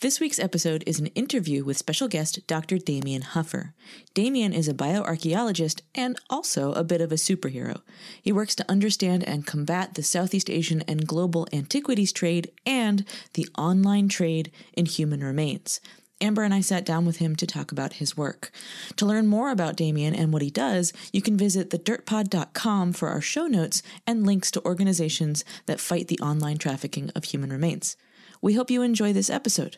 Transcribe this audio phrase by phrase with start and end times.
[0.00, 2.78] This week's episode is an interview with special guest Dr.
[2.78, 3.74] Damien Huffer.
[4.14, 7.82] Damien is a bioarchaeologist and also a bit of a superhero.
[8.22, 13.46] He works to understand and combat the Southeast Asian and global antiquities trade and the
[13.58, 15.82] online trade in human remains.
[16.18, 18.50] Amber and I sat down with him to talk about his work.
[18.96, 23.20] To learn more about Damien and what he does, you can visit thedirtpod.com for our
[23.20, 27.98] show notes and links to organizations that fight the online trafficking of human remains.
[28.40, 29.76] We hope you enjoy this episode.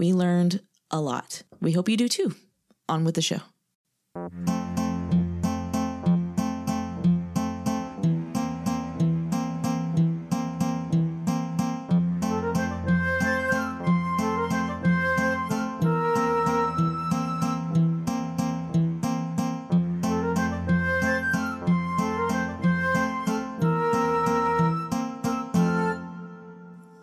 [0.00, 1.42] We learned a lot.
[1.60, 2.34] We hope you do too.
[2.88, 3.42] On with the show.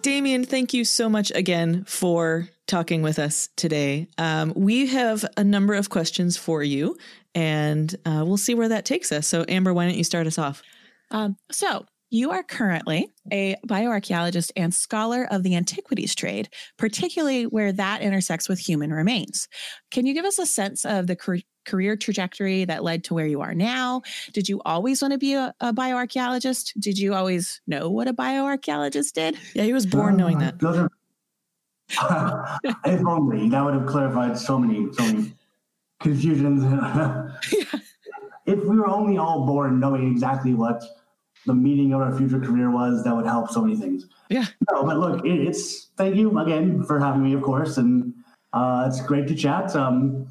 [0.02, 4.08] Damien, thank you so much again for talking with us today.
[4.18, 6.98] Um, we have a number of questions for you,
[7.34, 9.28] and uh, we'll see where that takes us.
[9.28, 10.62] So, Amber, why don't you start us off?
[11.12, 17.74] Um, so, you are currently a bioarchaeologist and scholar of the antiquities trade, particularly where
[17.74, 19.48] that intersects with human remains.
[19.92, 23.42] Can you give us a sense of the career trajectory that led to where you
[23.42, 24.04] are now?
[24.34, 26.80] Did you always want to be a, a bioarchaeologist?
[26.80, 29.38] Did you always know what a bioarchaeologist did?
[29.54, 30.58] Yeah, he was born uh, knowing that.
[31.90, 35.34] If only that would have clarified so many, so many
[36.00, 36.64] confusions.
[38.48, 40.82] If we were only all born knowing exactly what
[41.46, 44.08] the meaning of our future career was, that would help so many things.
[44.30, 44.46] Yeah.
[44.72, 48.14] No, but look, it, it's thank you again for having me, of course, and
[48.54, 49.76] uh, it's great to chat.
[49.76, 50.28] Um,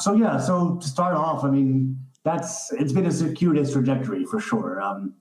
[0.00, 4.40] so yeah, so to start off, I mean, that's it's been a circuitous trajectory for
[4.40, 4.82] sure.
[4.82, 5.14] Um,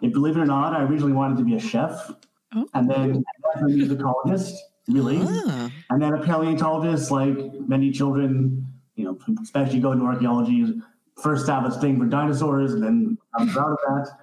[0.00, 2.12] believe it or not, I originally wanted to be a chef,
[2.54, 2.68] oh.
[2.74, 3.24] and then
[3.56, 4.52] a musicologist,
[4.88, 5.70] really, ah.
[5.90, 7.10] and then a paleontologist.
[7.10, 7.36] Like
[7.66, 10.80] many children, you know, especially going to archaeology,
[11.20, 14.18] first have a thing for dinosaurs, and then I'm proud of that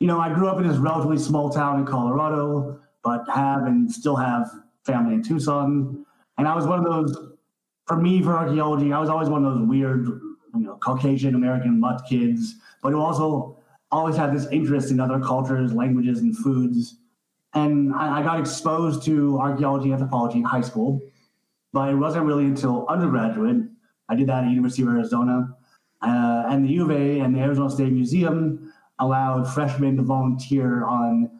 [0.00, 3.90] you know, I grew up in this relatively small town in Colorado, but have and
[3.90, 4.50] still have
[4.84, 6.04] family in Tucson.
[6.38, 7.34] And I was one of those,
[7.86, 11.78] for me, for archaeology, I was always one of those weird, you know, Caucasian American
[11.78, 13.58] mutt kids, but who also
[13.92, 16.96] always had this interest in other cultures, languages, and foods.
[17.54, 21.00] And I, I got exposed to archaeology and anthropology in high school,
[21.72, 23.64] but it wasn't really until undergraduate.
[24.08, 25.56] I did that at University of Arizona.
[26.02, 30.84] Uh, and the U of A and the Arizona State Museum allowed freshmen to volunteer
[30.84, 31.30] on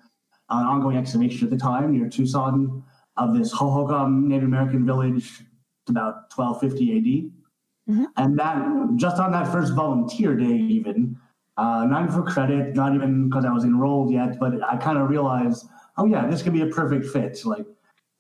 [0.51, 2.83] an ongoing excavation at the time near Tucson
[3.17, 5.43] of this Hohokam Native American village
[5.89, 7.95] about 1250 AD.
[7.95, 8.05] Mm-hmm.
[8.17, 11.17] And that just on that first volunteer day, even,
[11.57, 14.99] uh, not even for credit, not even because I was enrolled yet, but I kind
[14.99, 15.67] of realized,
[16.01, 17.39] oh yeah, this could be a perfect fit.
[17.45, 17.67] Like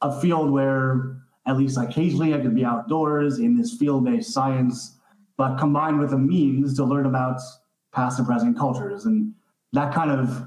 [0.02, 4.98] a field where at least occasionally I could be outdoors in this field-based science,
[5.36, 7.40] but combined with the means to learn about
[7.92, 9.06] past and present cultures.
[9.06, 9.32] And
[9.72, 10.46] that kind of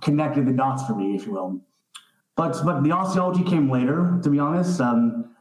[0.00, 1.60] connected the dots for me, if you will.
[2.36, 4.80] But but the osteology came later, to be honest.
[4.80, 5.34] Um,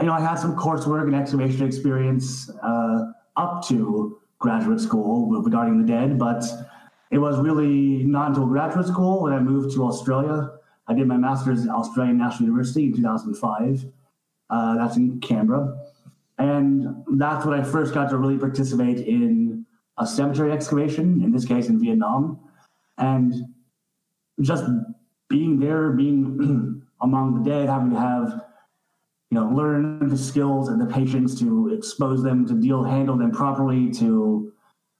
[0.00, 5.80] you know, I had some coursework and excavation experience uh, up to graduate school regarding
[5.80, 6.44] the dead, but
[7.10, 10.50] it was really not until graduate school when I moved to Australia.
[10.88, 13.86] I did my master's at Australian National University in 2005.
[14.48, 15.76] Uh, that's in Canberra.
[16.38, 19.66] And that's when I first got to really participate in
[19.98, 22.38] a cemetery excavation, in this case in Vietnam,
[22.98, 23.34] and
[24.40, 24.64] just
[25.28, 28.44] being there, being among the dead, having to have
[29.30, 33.32] you know learn the skills and the patience to expose them, to deal, handle them
[33.32, 34.52] properly, to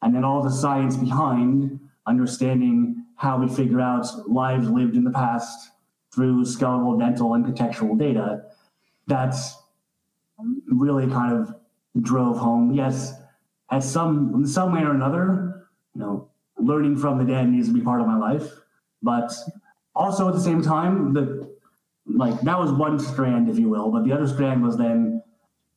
[0.03, 5.11] and then all the science behind understanding how we figure out lives lived in the
[5.11, 5.71] past
[6.17, 8.47] through skeletal, dental, and contextual data.
[9.07, 9.57] That's
[10.67, 11.55] really kind of
[12.03, 12.73] drove home.
[12.73, 13.15] Yes,
[13.71, 16.29] at some in some way or another, you know,
[16.59, 18.51] learning from the dead needs to be part of my life.
[19.03, 19.33] But
[19.95, 21.55] also at the same time, the
[22.07, 23.91] like that was one strand, if you will.
[23.91, 25.23] But the other strand was then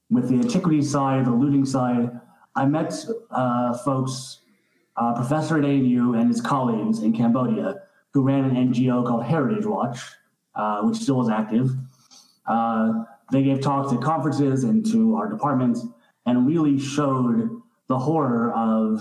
[0.09, 2.19] with the antiquity side, the looting side.
[2.55, 2.93] I met
[3.29, 4.39] uh, folks,
[4.97, 7.83] uh, Professor at ANU and his colleagues in Cambodia,
[8.13, 9.99] who ran an NGO called Heritage Watch,
[10.59, 11.69] uh, which still is active.
[12.45, 15.77] Uh, they gave talks at conferences and to our department
[16.25, 17.49] and really showed
[17.87, 18.99] the horror of,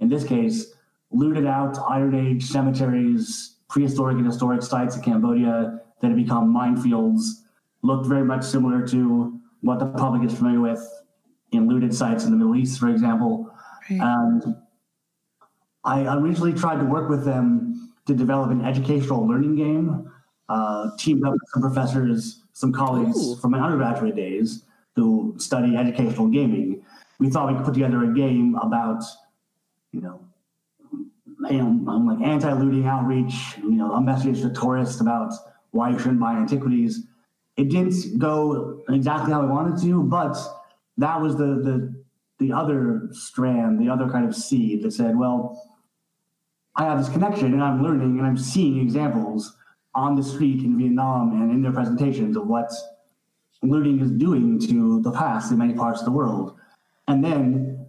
[0.00, 0.74] in this case,
[1.10, 7.22] looted out Iron Age cemeteries, prehistoric and historic sites in Cambodia that have become minefields,
[7.82, 10.82] looked very much similar to what the public is familiar with
[11.52, 13.50] in looted sites in the Middle East, for example.
[13.90, 14.00] Right.
[14.00, 14.56] And
[15.84, 20.10] I originally tried to work with them to develop an educational learning game,
[20.48, 23.36] uh, teamed up with some professors, some colleagues Ooh.
[23.36, 24.62] from my undergraduate days
[24.96, 26.82] who study educational gaming.
[27.18, 29.02] We thought we could put together a game about,
[29.92, 30.20] you know,
[31.50, 35.32] you know, um, like anti-looting outreach, you know, a message to tourists about
[35.70, 37.04] why you shouldn't buy antiquities.
[37.56, 40.36] It didn't go exactly how we wanted to, but
[40.96, 41.94] that was the the
[42.38, 45.76] the other strand, the other kind of seed that said, well,
[46.76, 49.56] I have this connection and I'm learning and I'm seeing examples
[49.98, 52.70] on the street in Vietnam and in their presentations of what
[53.62, 56.56] looting is doing to the past in many parts of the world.
[57.08, 57.86] And then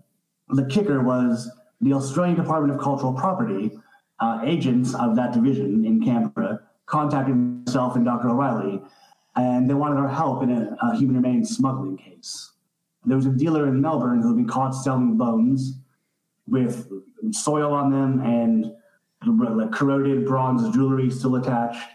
[0.50, 1.50] the kicker was
[1.82, 3.72] the Australian Department of Cultural Property,
[4.20, 8.30] uh, agents of that division in Canberra, contacted myself and Dr.
[8.30, 8.82] O'Reilly,
[9.36, 12.54] and they wanted our help in a, a human remains smuggling case.
[13.06, 15.80] There was a dealer in Melbourne who had been caught selling bones
[16.48, 16.92] with
[17.32, 18.74] soil on them and
[19.72, 21.88] corroded bronze jewelry still attached.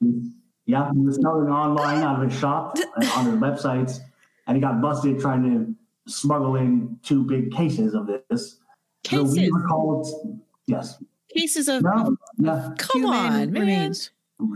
[0.00, 2.76] Yeah, he was selling online out of his shop
[3.16, 3.98] on his websites,
[4.46, 5.74] and he got busted trying to
[6.12, 8.58] smuggle in two big cases of this.
[9.06, 9.52] So we Cases.
[9.52, 11.02] were called, yes,
[11.32, 13.60] Cases of no, yeah, Come human on, man.
[13.60, 14.10] remains.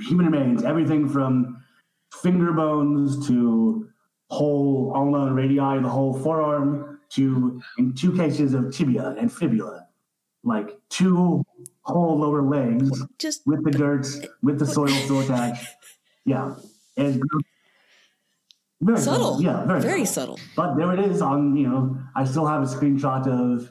[0.08, 1.62] human remains, everything from
[2.22, 3.88] finger bones to
[4.30, 9.86] whole ulna and radii, the whole forearm, to in two cases of tibia and fibula,
[10.42, 11.44] like two
[11.82, 14.06] whole lower legs Just with the dirt,
[14.42, 15.66] with the soil still attached.
[16.24, 16.54] Yeah,
[16.96, 17.22] and
[18.80, 19.42] very subtle.
[19.42, 20.38] Yeah, very, very subtle.
[20.38, 20.52] subtle.
[20.56, 23.70] But there it is on, you know, I still have a screenshot of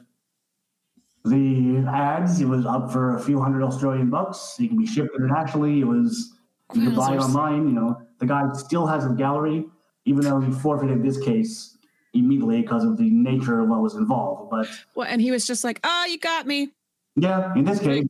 [1.24, 2.40] the ads.
[2.40, 4.56] It was up for a few hundred Australian bucks.
[4.60, 5.80] It can be shipped internationally.
[5.80, 6.32] It was,
[6.74, 7.68] you can buy it online.
[7.68, 9.66] You know, the guy still has a gallery,
[10.04, 11.76] even though he forfeited this case
[12.14, 14.50] immediately because of the nature of what was involved.
[14.50, 16.70] But Well, and he was just like, "Oh, you got me.
[17.20, 18.06] Yeah, in this case,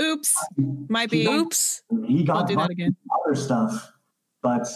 [0.00, 0.36] Oops,
[0.88, 1.26] might be.
[1.26, 1.82] Oops.
[2.06, 3.92] he I'll got do that again." other stuff.
[4.42, 4.66] But,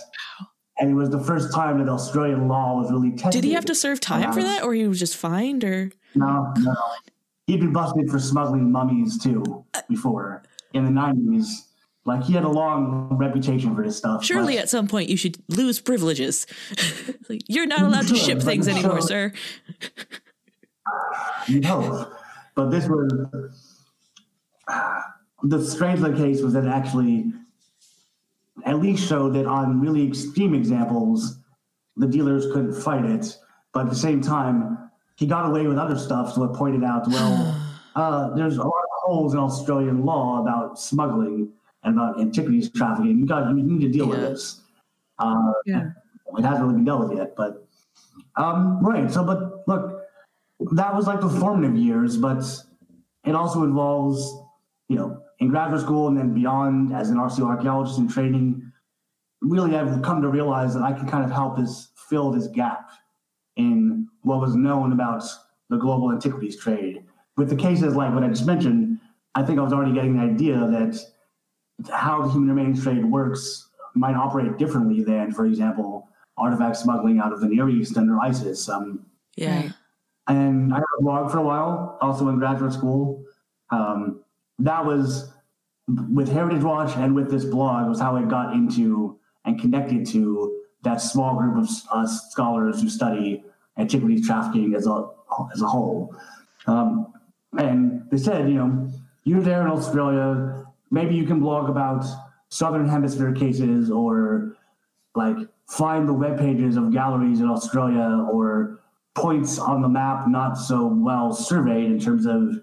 [0.79, 3.33] and it was the first time that Australian law was really tested.
[3.33, 6.53] Did he have to serve time for that, or he was just fined, or No,
[6.59, 6.75] no.
[7.47, 10.43] He'd been busted for smuggling mummies too uh, before
[10.75, 11.65] in the nineties.
[12.05, 14.25] Like he had a long reputation for this stuff.
[14.25, 16.47] surely but- at some point you should lose privileges?
[17.29, 19.33] Like, You're not allowed to Sure, ship things so- anymore, sir.
[21.49, 22.13] you'd hope.
[22.55, 23.66] But this was
[25.43, 27.33] the strength of the case was that it actually
[28.65, 31.39] at least showed that on really extreme examples,
[31.97, 33.37] the dealers couldn't fight it.
[33.73, 36.35] But at the same time, he got away with other stuff.
[36.35, 37.63] So it pointed out, well,
[37.95, 41.53] uh, there's a lot of holes in Australian law about smuggling
[41.85, 43.19] and about antiquities trafficking.
[43.19, 44.61] You got you need to deal with this.
[45.19, 45.91] Uh, Yeah.
[46.37, 47.67] it hasn't really been dealt with yet, but
[48.37, 49.11] um, right.
[49.11, 50.03] So, but look,
[50.73, 52.43] that was like the formative years, but
[53.25, 54.43] it also involves,
[54.89, 58.73] you know, in graduate school and then beyond as an RCO archaeologist in training.
[59.43, 62.91] Really, I've come to realize that I can kind of help this fill this gap
[63.57, 65.23] in what was known about
[65.69, 67.05] the global antiquities trade.
[67.37, 68.99] With the cases like what I just mentioned,
[69.35, 70.99] I think I was already getting the idea that
[71.91, 77.33] how the human remains trade works might operate differently than, for example, artifact smuggling out
[77.33, 78.69] of the Near East under ISIS.
[78.69, 79.71] Um, Yeah.
[80.29, 83.25] And I had a blog for a while, also in graduate school.
[83.71, 84.21] Um,
[84.59, 85.33] that was
[86.13, 90.63] with Heritage Watch and with this blog was how I got into and connected to
[90.83, 93.45] that small group of uh, scholars who study
[93.79, 95.09] antiquities trafficking as a
[95.53, 96.15] as a whole.
[96.67, 97.13] Um,
[97.59, 98.91] and they said, you know,
[99.25, 100.67] you're there in Australia.
[100.91, 102.05] Maybe you can blog about
[102.49, 104.57] Southern Hemisphere cases or
[105.15, 105.37] like
[105.69, 108.81] find the web pages of galleries in Australia or
[109.15, 112.63] points on the map not so well surveyed in terms of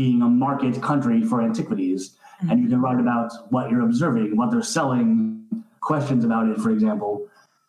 [0.00, 2.00] being a market country for antiquities.
[2.48, 5.44] And you can write about what you're observing, what they're selling,
[5.80, 7.12] questions about it, for example.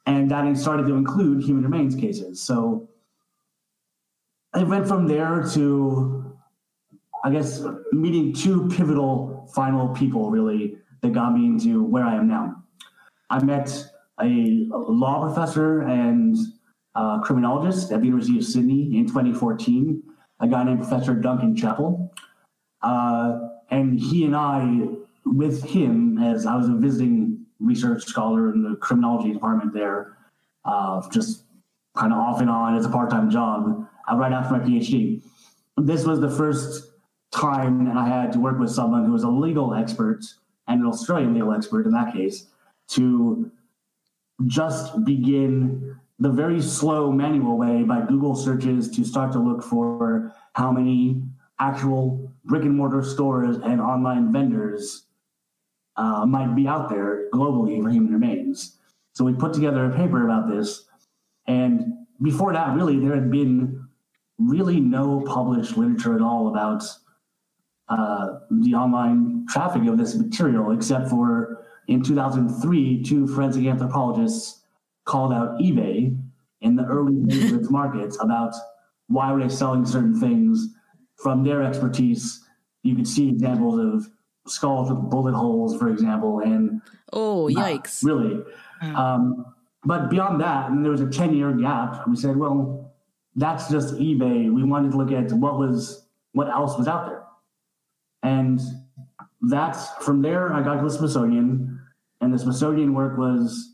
[0.05, 2.39] And that started to include human remains cases.
[2.49, 2.87] So
[4.53, 6.37] I went from there to,
[7.23, 12.27] I guess, meeting two pivotal final people really that got me into where I am
[12.27, 12.45] now.
[13.31, 13.69] I met
[14.21, 14.67] a
[15.03, 16.37] law professor and
[17.23, 20.03] criminologist at the University of Sydney in 2014,
[20.39, 22.13] a guy named Professor Duncan Chappell.
[22.81, 24.87] Uh, and he and I,
[25.25, 30.17] with him, as I was a visiting research scholar in the criminology department there,
[30.65, 31.43] uh, just
[31.97, 35.21] kind of off and on as a part time job uh, right after my PhD.
[35.77, 36.91] This was the first
[37.31, 40.21] time that I had to work with someone who was a legal expert
[40.67, 42.47] and an Australian legal expert in that case
[42.89, 43.51] to
[44.47, 50.33] just begin the very slow manual way by Google searches to start to look for
[50.53, 51.23] how many
[51.59, 55.05] actual brick and mortar stores and online vendors
[55.95, 58.77] uh, might be out there globally for human remains.
[59.13, 60.85] So we put together a paper about this.
[61.47, 63.87] And before that, really, there had been
[64.37, 66.83] really no published literature at all about
[67.87, 74.58] uh, the online traffic of this material, except for in 2003, two forensic anthropologists
[75.09, 76.15] called out eBay
[76.61, 78.53] in the early days of its markets about
[79.07, 80.67] why were they selling certain things
[81.15, 82.45] from their expertise.
[82.83, 84.09] You could see examples of
[84.47, 88.03] skulls with bullet holes, for example, and oh, yikes!
[88.03, 88.41] really.
[88.81, 89.45] Um,
[89.83, 92.07] but beyond that, and there was a 10 year gap.
[92.07, 92.93] We said, well,
[93.35, 94.53] that's just eBay.
[94.53, 97.23] We wanted to look at what was what else was out there.
[98.21, 98.59] And
[99.41, 101.81] that's from there I got to the Smithsonian,
[102.21, 103.73] and the Smithsonian work was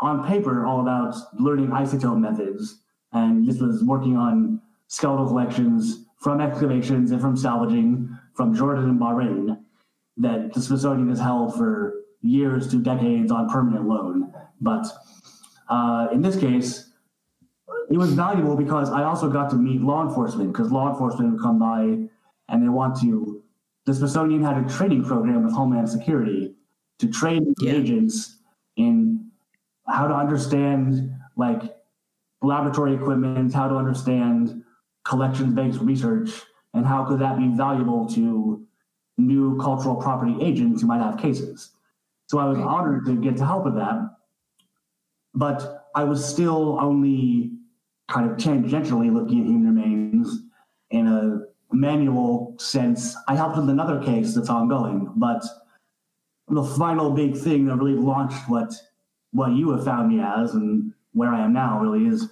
[0.00, 2.80] on paper all about learning isotope methods.
[3.12, 9.00] And this was working on skeletal collections from excavations and from salvaging from Jordan and
[9.00, 9.58] Bahrain
[10.18, 14.32] that the Smithsonian has held for years to decades on permanent loan.
[14.60, 14.86] But
[15.68, 16.90] uh, in this case,
[17.90, 21.40] it was valuable because I also got to meet law enforcement because law enforcement would
[21.40, 22.08] come by
[22.48, 23.42] and they want to.
[23.84, 26.54] The Smithsonian had a training program with Homeland Security
[26.98, 27.72] to train Yeah.
[27.72, 28.38] agents
[28.76, 29.25] in
[29.88, 31.76] how to understand like
[32.42, 34.62] laboratory equipment, how to understand
[35.04, 36.42] collections-based research,
[36.74, 38.66] and how could that be valuable to
[39.18, 41.72] new cultural property agents who might have cases.
[42.26, 42.66] So I was Right.
[42.66, 44.16] honored to get to help with that,
[45.34, 47.52] but I was still only
[48.08, 50.42] kind of tangentially looking at human remains
[50.90, 53.16] in a manual sense.
[53.28, 55.44] I helped with another case that's ongoing, but
[56.48, 58.72] the final big thing that really launched what
[59.36, 62.28] what you have found me as and where I am now really is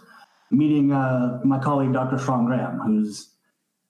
[0.50, 2.18] meeting uh, my colleague Dr.
[2.18, 3.28] Shawn Graham, who's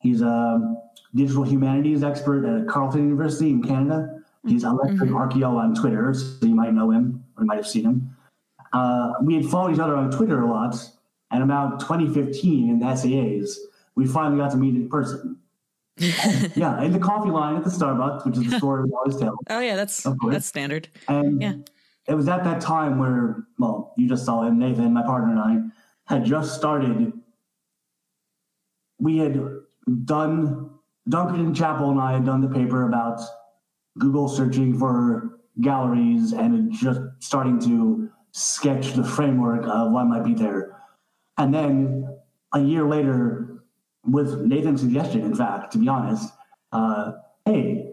[0.01, 0.77] he's a
[1.15, 4.21] digital humanities expert at Carleton University in Canada.
[4.47, 7.85] He's Electric Archeo on Twitter, so you might know him or you might have seen
[7.85, 8.17] him.
[8.73, 10.77] Uh, we had followed each other on Twitter a lot,
[11.31, 13.57] and about 2015 in the SAAs,
[13.95, 15.39] we finally got to meet in person.
[15.97, 19.39] yeah, in the coffee line at the Starbucks, which is the store we always tell.
[19.49, 20.89] Oh yeah, that's that's standard.
[21.07, 21.55] And Yeah.
[22.07, 25.41] It was at that time where, well, you just saw him, Nathan, my partner, and
[25.41, 27.13] I had just started.
[28.99, 29.41] We had
[30.05, 30.71] done,
[31.09, 33.21] Duncan Chappell and I had done the paper about
[33.99, 40.35] Google searching for galleries and just starting to sketch the framework of what might be
[40.35, 40.77] there.
[41.39, 42.17] And then
[42.53, 43.63] a year later,
[44.05, 46.33] with Nathan's suggestion, in fact, to be honest,
[46.73, 47.13] uh,
[47.45, 47.93] hey,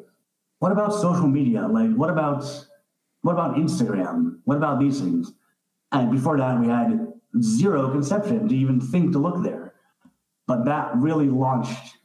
[0.60, 1.68] what about social media?
[1.68, 2.44] Like, what about
[3.22, 4.40] what about Instagram?
[4.46, 5.32] What about these things?
[5.92, 7.08] And before that, we had
[7.42, 9.74] zero conception to even think to look there.
[10.48, 11.98] But that really launched,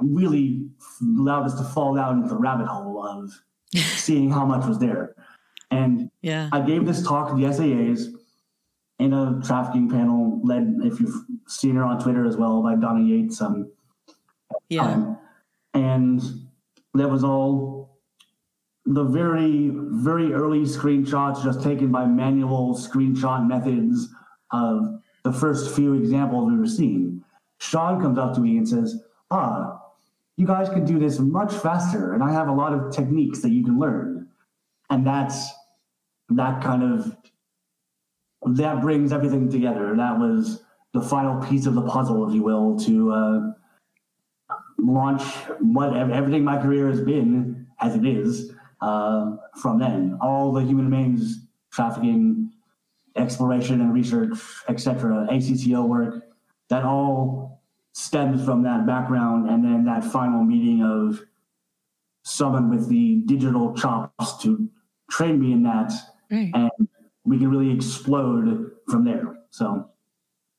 [0.00, 0.68] really
[1.18, 3.30] allowed us to fall down into the rabbit hole of
[3.76, 5.14] seeing how much was there.
[5.70, 6.48] And Yeah.
[6.52, 8.08] I gave this talk to the SAAs
[8.98, 13.02] in a trafficking panel led, if you've seen her on Twitter as well, by Donna
[13.02, 13.40] Yates.
[13.40, 13.70] Um,
[14.68, 14.82] Yeah.
[14.82, 15.18] time.
[15.74, 16.20] And
[16.94, 17.91] that was all
[18.84, 24.08] the very, very early screenshots just taken by manual screenshot methods
[24.50, 27.22] of the first few examples we were seeing.
[27.58, 29.80] Shawn comes up to me and says, Ah,
[30.36, 33.50] you guys can do this much faster, and I have a lot of techniques that
[33.50, 34.28] you can learn.
[34.90, 35.52] And that's
[36.30, 37.16] that kind of
[38.54, 39.94] that brings everything together.
[39.96, 40.62] That was
[40.92, 43.52] the final piece of the puzzle, if you will, to uh,
[44.78, 45.22] launch
[45.60, 50.18] what everything my career has been as it is uh, from then.
[50.20, 52.52] All the human remains trafficking,
[53.16, 54.36] exploration and research,
[54.68, 56.24] etc., ACCO work,
[56.68, 57.62] that all
[57.92, 61.20] stems from that background, and then that final meeting of
[62.24, 64.68] someone with the digital chops to
[65.10, 65.92] train me in that,
[66.30, 66.50] Right.
[66.54, 66.70] and
[67.24, 69.36] we can really explode from there.
[69.50, 69.88] So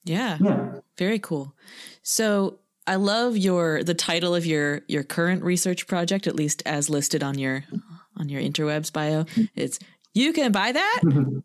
[0.05, 0.37] Yeah.
[0.41, 0.79] yeah.
[0.97, 1.55] Very cool.
[2.03, 6.89] So I love your the title of your your current research project, at least as
[6.89, 7.63] listed on your
[8.17, 9.25] on your interwebs bio.
[9.55, 9.79] It's
[10.13, 11.01] you can buy that.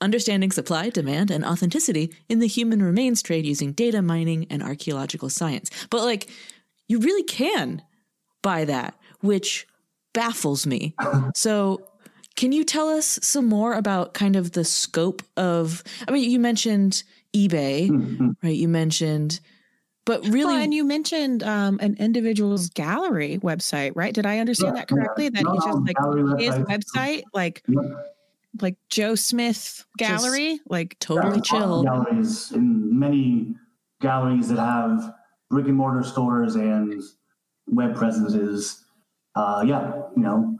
[0.00, 5.28] Understanding supply, demand, and authenticity in the human remains trade using data mining and archaeological
[5.28, 5.70] science.
[5.90, 6.28] But like,
[6.88, 7.82] you really can
[8.42, 9.66] buy that, which
[10.12, 10.94] baffles me.
[11.34, 11.88] So,
[12.34, 15.84] can you tell us some more about kind of the scope of?
[16.08, 17.02] I mean, you mentioned
[17.34, 18.30] eBay, mm-hmm.
[18.42, 18.56] right?
[18.56, 19.38] You mentioned,
[20.04, 24.12] but really, well, and you mentioned um, an individual's gallery website, right?
[24.12, 25.24] Did I understand yeah, that correctly?
[25.24, 25.30] Yeah.
[25.30, 27.64] That no, he just like his website, like.
[28.60, 31.84] Like Joe Smith Gallery, just like totally chill.
[31.84, 33.54] Galleries in many
[34.02, 35.14] galleries that have
[35.48, 37.02] brick and mortar stores and
[37.66, 38.84] web presences.
[39.34, 40.58] Uh, yeah, you know.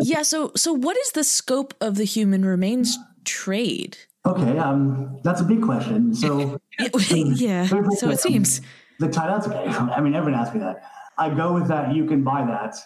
[0.00, 0.22] Yeah.
[0.22, 3.98] So, so what is the scope of the human remains trade?
[4.26, 6.14] Okay, um, that's a big question.
[6.14, 6.60] So,
[7.08, 8.60] yeah, so it seems.
[8.98, 9.64] The title, that's okay.
[9.94, 10.82] I mean, everyone asks me that.
[11.16, 11.94] I go with that.
[11.94, 12.76] You can buy that,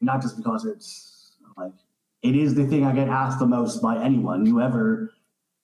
[0.00, 1.72] not just because it's like
[2.22, 5.14] it is the thing I get asked the most by anyone who ever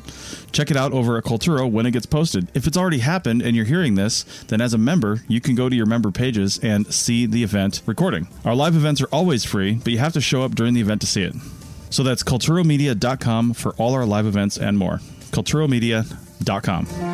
[0.50, 2.48] Check it out over at Kulturo when it gets posted.
[2.54, 5.68] If it's already happened and you're hearing this, then as a member, you can go
[5.68, 8.26] to your member pages and see the event recording.
[8.44, 11.00] Our live events are always free, but you have to show up during the event
[11.02, 11.34] to see it.
[11.90, 14.98] So that's kulturomedia.com for all our live events and more.
[15.30, 17.13] kulturomedia.com.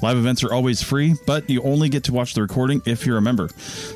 [0.00, 3.16] Live events are always free, but you only get to watch the recording if you're
[3.16, 3.48] a member.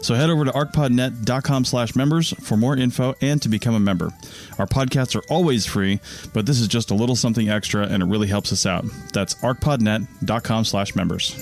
[0.03, 4.11] So head over to arcpodnet.com slash members for more info and to become a member.
[4.59, 6.01] Our podcasts are always free,
[6.33, 8.85] but this is just a little something extra and it really helps us out.
[9.13, 11.37] That's arcpodnet.com slash members.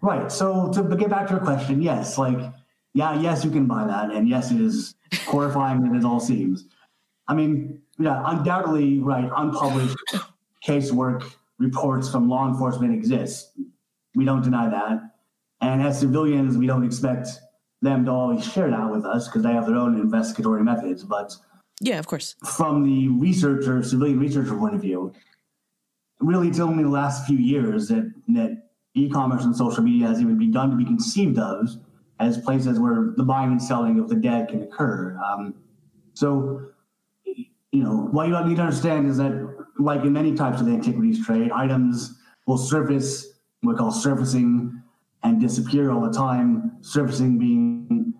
[0.00, 0.32] Right.
[0.32, 2.38] So to get back to your question, yes, like,
[2.92, 4.10] yeah, yes, you can buy that.
[4.10, 4.94] And yes, it is
[5.26, 6.66] horrifying as it all seems.
[7.32, 9.96] I mean, yeah, undoubtedly, right, unpublished
[10.66, 13.52] casework reports from law enforcement exist.
[14.14, 15.00] We don't deny that.
[15.62, 17.28] And as civilians, we don't expect
[17.80, 21.04] them to always share that with us because they have their own investigatory methods.
[21.04, 21.34] But
[21.80, 22.36] yeah, of course.
[22.44, 25.14] From the researcher, civilian researcher point of view,
[26.20, 30.36] really it's only the last few years that, that e-commerce and social media has even
[30.36, 31.70] begun to be conceived of
[32.20, 35.18] as places where the buying and selling of the dead can occur.
[35.24, 35.54] Um,
[36.12, 36.71] so
[37.72, 40.72] you know, what you need to understand is that, like in many types of the
[40.72, 44.82] antiquities trade, items will surface, what we call surfacing,
[45.22, 46.76] and disappear all the time.
[46.82, 48.12] Surfacing being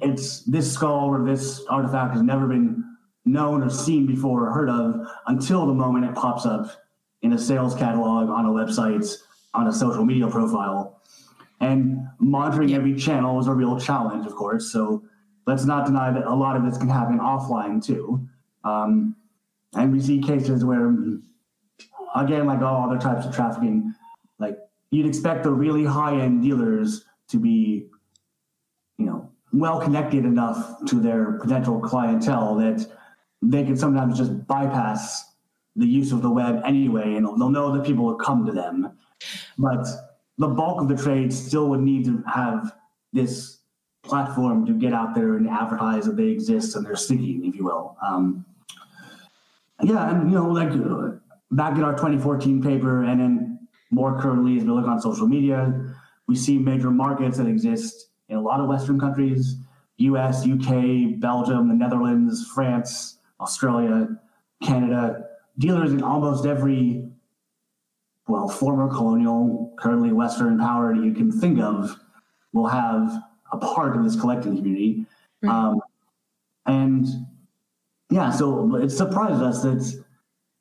[0.00, 2.84] it's this skull or this artifact has never been
[3.24, 6.70] known or seen before or heard of until the moment it pops up
[7.22, 9.10] in a sales catalog on a website,
[9.54, 11.00] on a social media profile.
[11.60, 14.70] And monitoring every channel is a real challenge, of course.
[14.70, 15.04] So
[15.46, 18.28] let's not deny that a lot of this can happen offline too.
[18.64, 19.16] Um,
[19.74, 20.94] and we see cases where,
[22.16, 23.94] again, like all other types of trafficking,
[24.38, 24.56] like
[24.90, 27.86] you'd expect the really high end dealers to be,
[28.98, 32.86] you know, well connected enough to their potential clientele that
[33.42, 35.32] they can sometimes just bypass
[35.76, 38.96] the use of the web anyway, and they'll know that people will come to them.
[39.58, 39.86] But
[40.38, 42.74] the bulk of the trade still would need to have
[43.12, 43.58] this
[44.02, 47.64] platform to get out there and advertise that they exist and they're seeking, if you
[47.64, 47.96] will.
[48.06, 48.44] Um,
[49.82, 51.18] yeah, and you know, like uh,
[51.50, 55.94] back in our 2014 paper, and then more currently as we look on social media,
[56.26, 59.56] we see major markets that exist in a lot of Western countries:
[59.98, 64.08] U.S., U.K., Belgium, the Netherlands, France, Australia,
[64.62, 65.24] Canada.
[65.58, 67.04] Dealers in almost every
[68.26, 71.94] well, former colonial, currently Western power you can think of
[72.52, 75.06] will have a part of this collecting community.
[75.42, 75.52] Right.
[75.52, 75.80] Um,
[76.66, 77.06] and
[78.10, 80.02] yeah, so it surprised us that,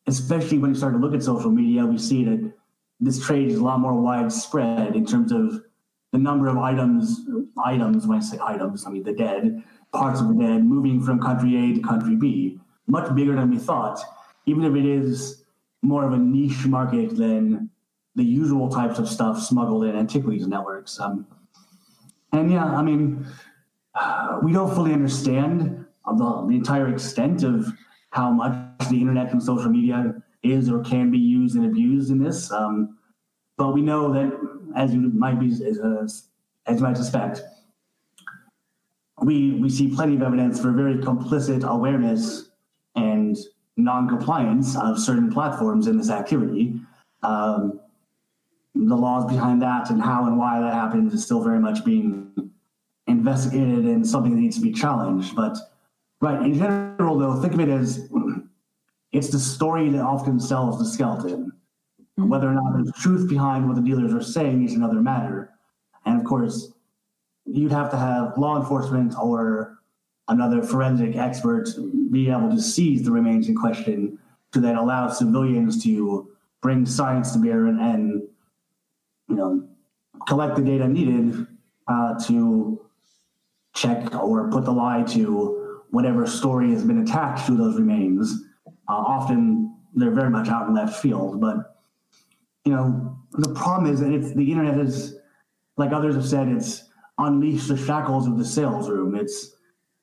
[0.08, 2.54] especially when you start to look at social media, we see that
[3.00, 5.62] this trade is a lot more widespread in terms of
[6.12, 7.22] the number of items,
[7.64, 11.20] items, when I say items, I mean the dead, parts of the dead moving from
[11.20, 14.00] country A to country B, much bigger than we thought,
[14.46, 15.44] even if it is
[15.82, 17.70] more of a niche market than
[18.16, 21.00] the usual types of stuff smuggled in antiquities networks.
[21.00, 21.26] Um,
[22.32, 23.26] and yeah, I mean,
[24.44, 27.66] we don't fully understand the, the entire extent of
[28.12, 32.22] how much the internet and social media is or can be used and abused in
[32.22, 32.52] this.
[32.52, 32.98] Um,
[33.58, 34.32] but we know that,
[34.76, 35.80] as you might be, as,
[36.66, 37.42] as you might suspect,
[39.22, 42.50] we we see plenty of evidence for very complicit awareness
[42.96, 43.38] and
[43.78, 46.80] non-compliance of certain platforms in this activity.
[47.22, 47.80] Um,
[48.76, 52.52] the laws behind that and how and why that happens is still very much being
[53.08, 55.36] investigated and something that needs to be challenged.
[55.36, 55.58] But
[56.24, 58.10] right in general, though, think of it as
[59.12, 61.52] it's the story that often sells the skeleton.
[62.18, 62.30] Mm-hmm.
[62.30, 65.52] Whether or not there's truth behind what the dealers are saying is another matter.
[66.06, 66.72] And of course,
[67.46, 69.80] you'd have to have law enforcement or
[70.30, 71.68] another forensic expert
[72.10, 74.18] be able to seize the remains in question
[74.54, 76.32] to then allow civilians to
[76.62, 78.24] bring science to bear and, and
[79.28, 79.68] you know
[80.26, 81.46] collect the data needed
[81.90, 82.80] uh, to
[83.74, 85.63] check or put the lie to
[85.94, 88.46] whatever story has been attached to those remains.
[88.90, 91.82] Uh, often they're very much out in left field, but
[92.66, 95.16] you know the problem is that it's the internet is
[95.78, 96.86] like others have said it's
[97.20, 99.16] unleashed the shackles of the sales room.
[99.16, 99.56] It's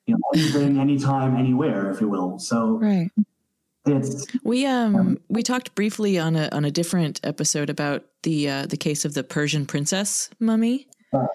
[0.07, 2.39] you know, anything, anytime, anywhere, if you will.
[2.39, 3.11] So right.
[3.85, 8.65] It's we um we talked briefly on a on a different episode about the uh,
[8.67, 11.27] the case of the Persian princess mummy, uh,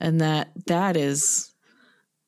[0.00, 1.53] and that that is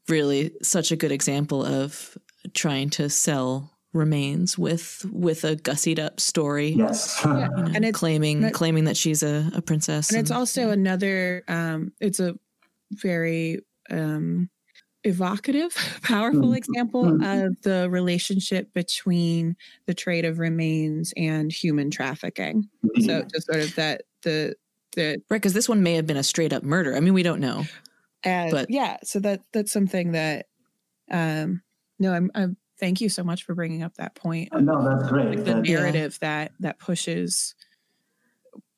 [0.08, 2.16] really such a good example of
[2.54, 6.68] trying to sell remains with with a gussied up story.
[6.68, 7.48] Yes, yeah.
[7.56, 10.30] you know, and it's, claiming it, claiming that she's a, a princess, and, and it's
[10.30, 10.72] also yeah.
[10.72, 11.44] another.
[11.48, 12.34] Um, it's a
[12.92, 14.48] very um
[15.04, 16.54] evocative, powerful mm-hmm.
[16.54, 17.46] example mm-hmm.
[17.46, 22.68] of the relationship between the trade of remains and human trafficking.
[23.00, 24.54] So just sort of that the
[24.94, 26.94] the right because this one may have been a straight up murder.
[26.94, 27.64] I mean, we don't know.
[28.26, 30.46] And but yeah, so that that's something that
[31.10, 31.62] um
[31.98, 34.50] no, I'm I'm thank you so much for bringing up that point.
[34.52, 35.36] No, that's great.
[35.36, 36.28] Like the narrative yeah.
[36.28, 37.54] that that pushes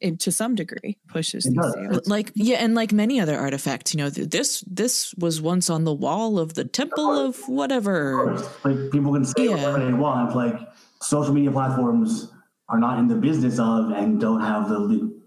[0.01, 2.07] and to some degree pushes these sales.
[2.07, 5.95] Like yeah, and like many other artifacts, you know, this this was once on the
[5.95, 8.31] wall of the temple of, of whatever.
[8.31, 9.53] Of like people can say yeah.
[9.53, 10.37] whatever they want.
[10.37, 10.61] Like
[11.01, 12.31] social media platforms
[12.69, 15.19] are not in the business of and don't have the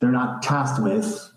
[0.00, 1.31] they're not tasked with,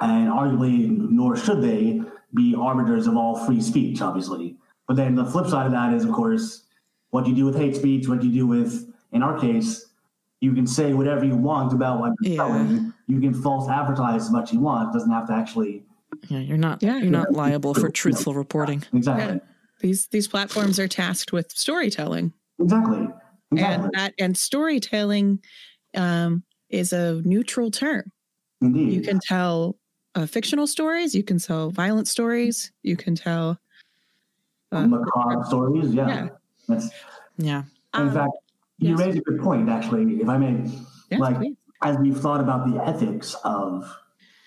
[0.00, 2.00] and arguably nor should they
[2.34, 4.56] be arbiters of all free speech, obviously.
[4.86, 6.64] But then the flip side of that is, of course,
[7.10, 8.08] what do you do with hate speech?
[8.08, 9.86] What do you do with, in our case,
[10.40, 12.38] you can say whatever you want about what you're yeah.
[12.38, 12.92] selling.
[13.06, 14.90] You can false advertise as much you want.
[14.90, 15.84] It doesn't have to actually.
[16.28, 16.82] Yeah, you're not.
[16.82, 16.98] Yeah.
[16.98, 18.82] You're not liable for truthful reporting.
[18.92, 19.34] Exactly.
[19.34, 19.40] Yeah.
[19.80, 22.32] These these platforms are tasked with storytelling.
[22.58, 23.08] Exactly.
[23.52, 23.84] exactly.
[23.84, 25.40] And that and storytelling
[25.94, 28.10] um, is a neutral term.
[28.60, 28.92] Indeed.
[28.92, 29.76] You can tell
[30.14, 31.14] uh, fictional stories.
[31.14, 32.72] You can tell violent stories.
[32.82, 33.58] You can tell
[34.72, 35.94] uh, macabre stories.
[35.94, 36.08] Yeah.
[36.08, 36.28] Yeah.
[36.68, 36.90] That's,
[37.38, 37.62] yeah.
[37.94, 38.32] In um, fact,
[38.78, 38.98] you yes.
[38.98, 40.70] raise a good point, actually, if I may.
[41.10, 41.56] Yes, like, please.
[41.82, 43.92] as we've thought about the ethics of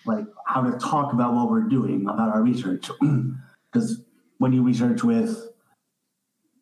[0.05, 2.89] like how to talk about what we're doing about our research,
[3.71, 4.01] because
[4.37, 5.49] when you research with,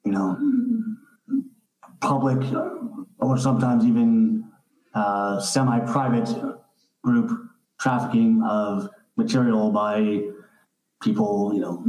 [0.04, 0.38] you know,
[2.02, 2.40] public
[3.20, 4.44] or sometimes even
[4.94, 6.30] uh, semi-private
[7.04, 7.51] group
[7.82, 10.22] trafficking of material by
[11.02, 11.84] people, you know,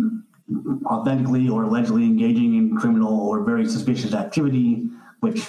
[0.86, 4.84] authentically or allegedly engaging in criminal or very suspicious activity,
[5.20, 5.46] which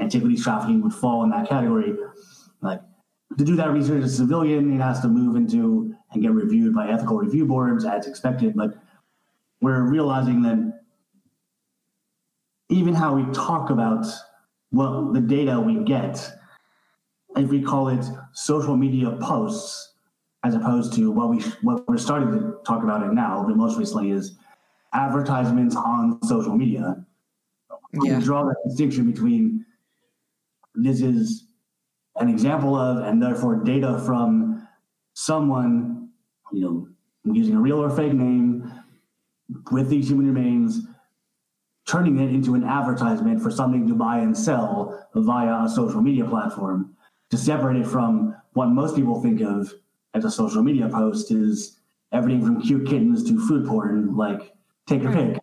[0.00, 1.94] antiquities trafficking would fall in that category.
[2.60, 2.80] Like
[3.38, 6.74] to do that research as a civilian, it has to move into and get reviewed
[6.74, 8.54] by ethical review boards as expected.
[8.56, 8.74] But
[9.60, 10.80] we're realizing that
[12.70, 14.06] even how we talk about
[14.72, 16.32] well the data we get,
[17.36, 19.94] if we call it social media posts,
[20.44, 23.78] as opposed to what we what we're starting to talk about it now, but most
[23.78, 24.36] recently is
[24.92, 27.04] advertisements on social media.
[27.92, 28.20] We Yeah.
[28.20, 29.64] draw that distinction between
[30.74, 31.46] this is
[32.16, 34.66] an example of and therefore data from
[35.14, 36.10] someone,
[36.52, 36.88] you know,
[37.32, 38.70] using a real or fake name
[39.70, 40.86] with these human remains,
[41.86, 46.24] turning it into an advertisement for something to buy and sell via a social media
[46.24, 46.93] platform
[47.34, 49.72] to separate it from what most people think of
[50.14, 51.80] as a social media post is
[52.12, 54.54] everything from cute kittens to food porn, like
[54.86, 55.32] take your hmm.
[55.32, 55.42] pick.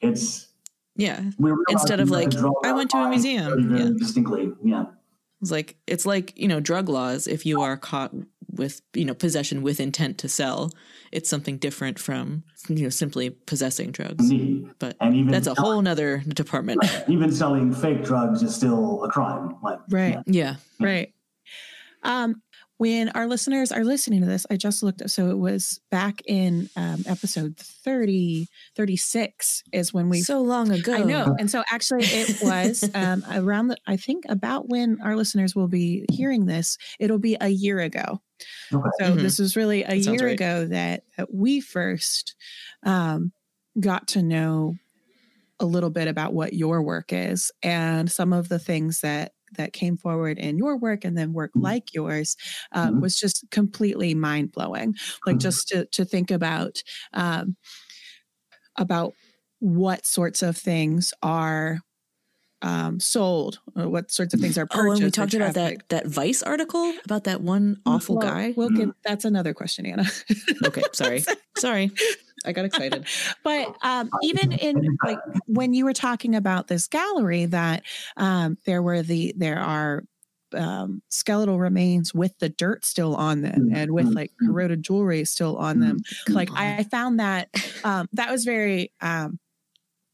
[0.00, 0.48] It's
[0.96, 1.22] Yeah.
[1.38, 3.76] we Instead of, like, I went to a museum.
[3.76, 3.90] Yeah.
[3.98, 4.52] distinctly.
[4.64, 4.86] Yeah.
[5.42, 8.12] It's like it's like, you know, drug laws if you are caught
[8.56, 10.72] with, you know, possession with intent to sell,
[11.12, 14.30] it's something different from, you know, simply possessing drugs.
[14.30, 14.70] Indeed.
[14.78, 16.82] But And even that's a whole other department.
[17.08, 19.56] even selling fake drugs is still a crime.
[19.62, 20.18] Like Right.
[20.26, 20.56] Yeah.
[20.80, 21.12] Right.
[22.02, 22.42] Um,
[22.78, 25.10] when our listeners are listening to this, I just looked up.
[25.10, 30.20] So it was back in um, episode 30, 36 is when we.
[30.20, 30.92] so long ago.
[30.92, 31.34] I know.
[31.40, 35.66] And so actually, it was um, around the, I think about when our listeners will
[35.66, 38.20] be hearing this, it'll be a year ago.
[38.72, 38.88] Okay.
[39.00, 39.22] So Mhm.
[39.22, 40.34] this was really a That year right.
[40.34, 42.36] ago that, that we first
[42.84, 43.32] um,
[43.80, 44.76] got to know
[45.58, 49.72] a little bit about what your work is and some of the things that that
[49.72, 52.36] came forward in your work and then work like yours
[52.72, 53.00] uh, Mhm.
[53.00, 54.94] was just completely mind blowing.
[55.26, 55.40] Like Mhm.
[55.40, 56.82] just to to think about
[57.14, 57.56] um,
[58.76, 59.14] about
[59.60, 61.80] what sorts of things are
[62.62, 64.78] um, sold, or what sorts of things are purchased.
[64.78, 65.00] Oh, purchased.
[65.00, 68.54] and we talked about that that Vice article about that one awful Well, guy.
[68.56, 70.04] We'll get that's another question, Anna.
[70.64, 71.24] Okay, sorry.
[71.56, 71.90] sorry.
[72.44, 73.06] I got excited.
[73.44, 77.84] but um, even in like when you were talking about this gallery that
[78.16, 80.04] um, there were the there are
[80.54, 85.58] um, skeletal remains with the dirt still on them and with like corroded jewelry still
[85.58, 87.50] on them like i found that
[87.84, 89.38] um, that was very um,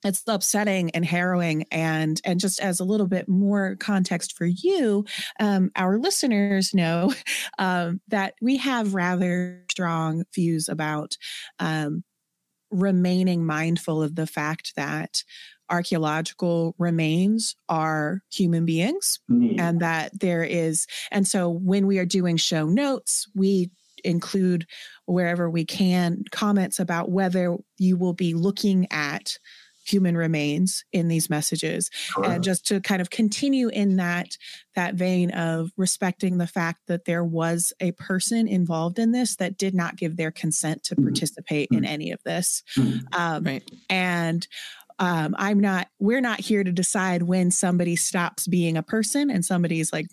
[0.05, 5.05] it's upsetting and harrowing and and just as a little bit more context for you
[5.40, 7.12] um, our listeners know
[7.59, 11.17] um, that we have rather strong views about
[11.59, 12.05] um,
[12.71, 15.25] remaining mindful of the fact that
[15.71, 19.61] archaeological remains are human beings Indeed.
[19.61, 23.71] and that there is and so when we are doing show notes we
[24.05, 24.67] include
[25.07, 29.38] wherever we can comments about whether you will be looking at
[29.85, 32.25] human remains in these messages Sure.
[32.25, 34.37] and just to kind of continue in that
[34.75, 39.59] that vein of respecting the fact that there was a person involved in this that
[39.59, 41.05] did not give their consent to Mhm.
[41.05, 43.01] participate in any of this Mhm.
[43.12, 43.70] um, Right.
[43.90, 44.47] and
[44.99, 49.44] um, i'm not we're not here to decide when somebody stops being a person and
[49.44, 50.07] somebody's like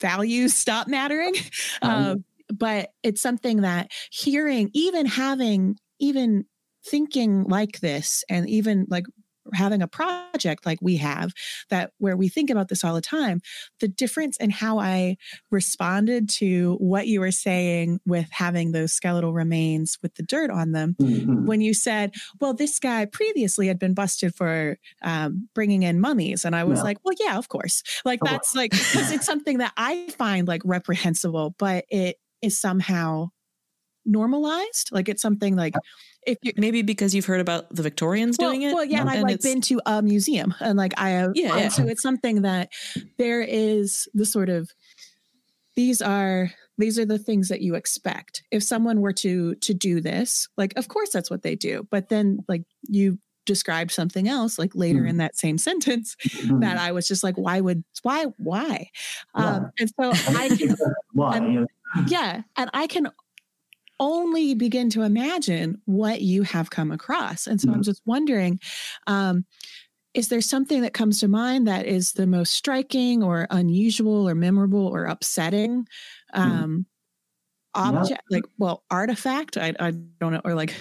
[0.00, 1.34] values stop mattering
[1.82, 6.44] um, but it's something that hearing even having even
[6.86, 9.06] thinking like this and even like
[9.54, 11.32] having a project like we have
[11.70, 13.40] that where we think about this all the time
[13.78, 15.16] the difference in how i
[15.52, 20.72] responded to what you were saying with having those skeletal remains with the dirt on
[20.72, 21.46] them Mhm.
[21.46, 26.44] when you said, "Well, this guy previously had been busted for um, bringing in mummies,"
[26.44, 26.82] and I was Yeah.
[26.82, 30.48] like, "Well, yeah, of course." Like Of that's like 'cause it's something that I find
[30.48, 33.28] like reprehensible, but it is somehow
[34.04, 34.90] normalized.
[34.92, 35.80] Like it's something like
[36.26, 36.52] if you.
[36.56, 38.74] Maybe because you've heard about the Victorians Well, doing it.
[38.74, 41.68] well, yeah, and I've like been to a museum, and like I have, Yeah, yeah.
[41.68, 42.70] so it's something that
[43.18, 44.70] there is the sort of
[45.76, 50.00] these are these are the things that you expect if someone were to to do
[50.00, 54.58] this like of course that's what they do but then like you described something else
[54.58, 55.08] like later Mhm.
[55.10, 56.60] in that same sentence Mhm.
[56.62, 58.88] that i was just like why would why why
[59.36, 59.44] Yeah.
[59.56, 60.76] um and so i can
[61.12, 61.36] Why?
[61.36, 62.04] and- Yeah.
[62.08, 63.08] yeah and i can
[64.00, 67.84] only begin to imagine what you have come across and so i'm Mhm.
[67.84, 68.60] just wondering
[69.06, 69.44] um
[70.14, 74.34] is there something that comes to mind that is the most striking or unusual or
[74.34, 75.86] memorable or upsetting
[76.34, 76.86] um
[77.74, 80.74] object like well artifact I, I don't know or like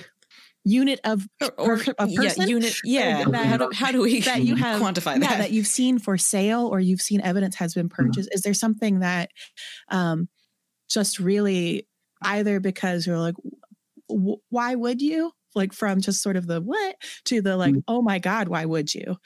[0.64, 2.76] unit of or, or per- a yeah, person unit.
[2.84, 3.24] Yeah.
[3.26, 5.38] that- how, do, how do we that you have quantify yeah, that?
[5.38, 9.00] that you've seen for sale or you've seen evidence has been purchased is there something
[9.00, 9.30] that
[9.90, 10.28] um
[10.90, 11.86] just really
[12.22, 13.36] either because you're like
[14.08, 17.84] why would you like from just sort of the what to the like Mm.
[17.88, 19.18] oh my god why would you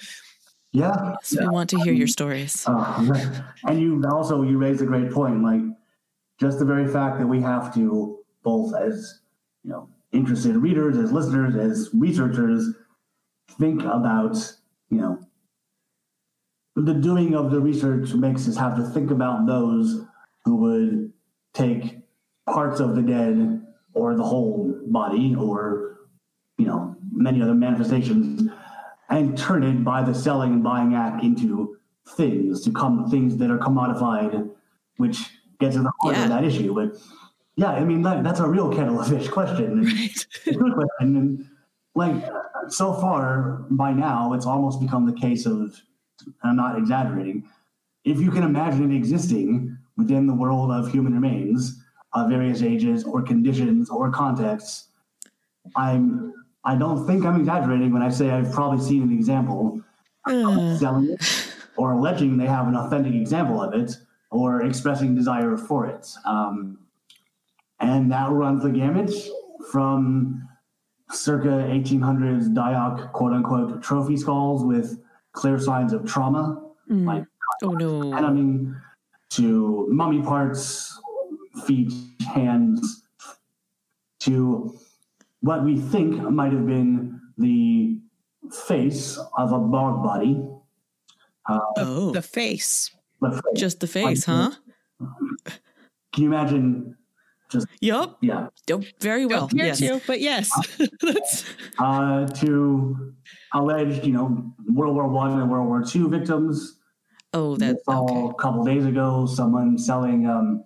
[0.71, 1.15] Yeah.
[1.17, 2.63] Yes, we want to hear your stories.
[2.67, 5.41] Uh, and you also you raise a great point.
[5.41, 5.61] Like
[6.39, 9.19] just the very fact that we have to both as
[9.63, 12.69] you know interested readers, as listeners, as researchers,
[13.59, 14.37] think about
[14.91, 15.19] you know
[16.75, 20.05] the doing of the research makes us have to think about those
[20.45, 21.11] who would
[21.53, 21.97] take
[22.53, 23.61] parts of the dead
[23.93, 25.97] or the whole body or
[26.57, 28.49] you know many other manifestations
[29.09, 31.77] and turn it by the selling and buying act into
[32.15, 34.49] things to come things that are commodified
[34.97, 35.17] which
[35.59, 36.23] gets to the heart Yeah.
[36.23, 36.73] of that issue.
[36.73, 36.97] But
[37.55, 39.83] yeah i mean that, that's a real kettle of fish question.
[39.87, 41.15] It's a good question.
[41.17, 41.45] And
[41.95, 42.23] like
[42.69, 45.75] so far by now it's almost become the case of
[46.43, 47.37] i'm not exaggerating
[48.05, 51.81] if you can imagine it existing within the world of human remains
[52.13, 54.87] of various ages or conditions or contexts
[55.75, 56.33] i'm
[56.65, 59.81] i don't think i'm exaggerating when i say i've probably seen an example
[60.25, 63.95] Uh, selling it or alleging they have an authentic example of it
[64.31, 66.07] or expressing desire for it.
[66.25, 66.77] Um,
[67.79, 69.11] and that runs the gamut
[69.71, 70.47] from
[71.11, 74.99] circa 1800s Dayak quote unquote trophy skulls with
[75.31, 76.61] clear signs of trauma,
[77.05, 77.23] like
[77.63, 78.01] oh no.
[78.13, 78.73] anatomy,
[79.31, 80.99] to mummy parts,
[81.65, 81.91] feet,
[82.33, 83.03] hands,
[84.21, 84.77] to
[85.41, 87.99] what we think might have been the
[88.51, 90.41] face of a bog body.
[91.47, 92.91] Oh, The face.
[93.21, 93.43] But face.
[93.55, 94.51] just the face, huh?
[96.13, 96.95] Can you imagine?
[97.49, 98.15] Just yep.
[98.21, 98.47] Yeah.
[98.71, 99.47] Oh, very well.
[99.47, 99.79] Don't Yes.
[99.79, 100.49] to, but yes.
[101.01, 101.43] That's
[101.79, 103.13] Uh, to
[103.53, 106.77] alleged, you know, World War One and World War Two victims.
[107.33, 108.25] Oh, that's that okay.
[108.29, 110.63] a couple days ago someone selling um,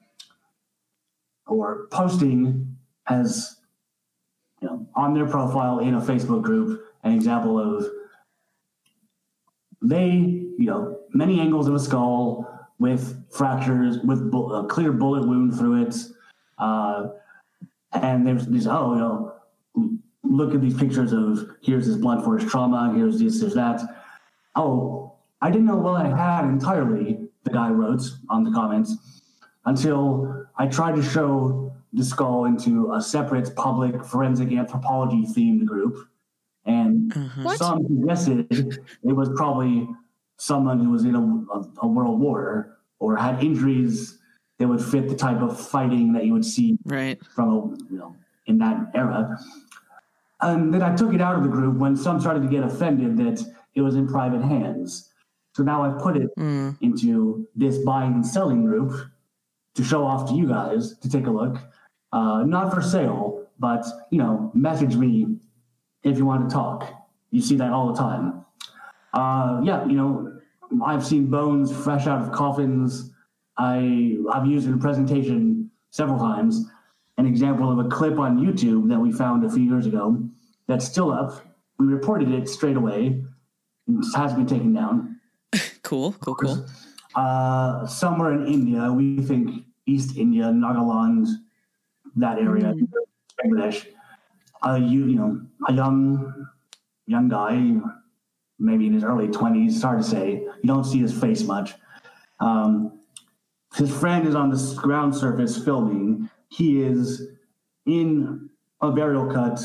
[1.48, 2.76] or posting
[3.08, 3.58] as
[4.62, 7.86] you know on their profile in a Facebook group an example of
[9.82, 15.28] they you know many angles of a skull with fractures with bu- a clear bullet
[15.28, 15.96] wound through it
[16.60, 17.10] uh,
[17.94, 19.34] and there's these oh you know
[20.24, 23.82] look at these pictures of here's this blunt force trauma here's this there's that.
[24.56, 25.04] Oh
[25.44, 28.96] I didn't know what I had entirely, the guy wrote on the comments,
[29.66, 36.08] until I tried to show the skull into a separate public forensic anthropology themed group.
[36.66, 37.14] And.
[37.44, 37.58] What?
[37.58, 38.48] some suggested
[39.04, 39.88] it was probably
[40.38, 44.18] someone who was in a, a, a world war or had injuries
[44.60, 47.20] that would fit the type of fighting that you would see Right.
[47.36, 47.56] from a,
[47.92, 49.38] you know in that era.
[50.42, 53.16] And then I took it out of the group when some started to get offended
[53.18, 53.42] that
[53.76, 55.10] it was in private hands.
[55.54, 56.78] So now I've put it Mm.
[56.82, 58.92] into this buying and selling group
[59.76, 61.58] to show off to you guys to take a look.
[62.12, 65.38] Uh, not for sale, but you know, message me
[66.04, 66.92] if you want to talk.
[67.32, 68.46] You see that all the time.
[69.14, 70.40] Uh, yeah, you know,
[70.86, 73.12] I've seen bones fresh out of coffins.
[73.58, 76.66] I I've used in a presentation several times.
[77.18, 80.18] An example of a clip on YouTube that we found a few years ago
[80.68, 81.46] that's still up.
[81.78, 83.24] We reported it straight away.
[83.88, 85.20] It has been taken down.
[85.84, 86.14] Cool.
[86.22, 86.36] Cool.
[86.36, 86.66] Cool.
[87.16, 91.28] Uh, somewhere in India, we think East India, Nagaland,
[92.16, 92.74] that area,
[93.44, 93.86] Bangladesh.
[94.66, 96.48] Uh, you you know, a young
[97.06, 97.76] young guy,
[98.60, 99.76] maybe in his early twenties.
[99.76, 100.32] It's hard to say.
[100.62, 101.74] You don't see his face much.
[102.40, 103.00] Um,
[103.76, 106.30] his friend is on the ground surface filming.
[106.50, 107.28] He is
[107.86, 108.50] in
[108.82, 109.60] a burial cut.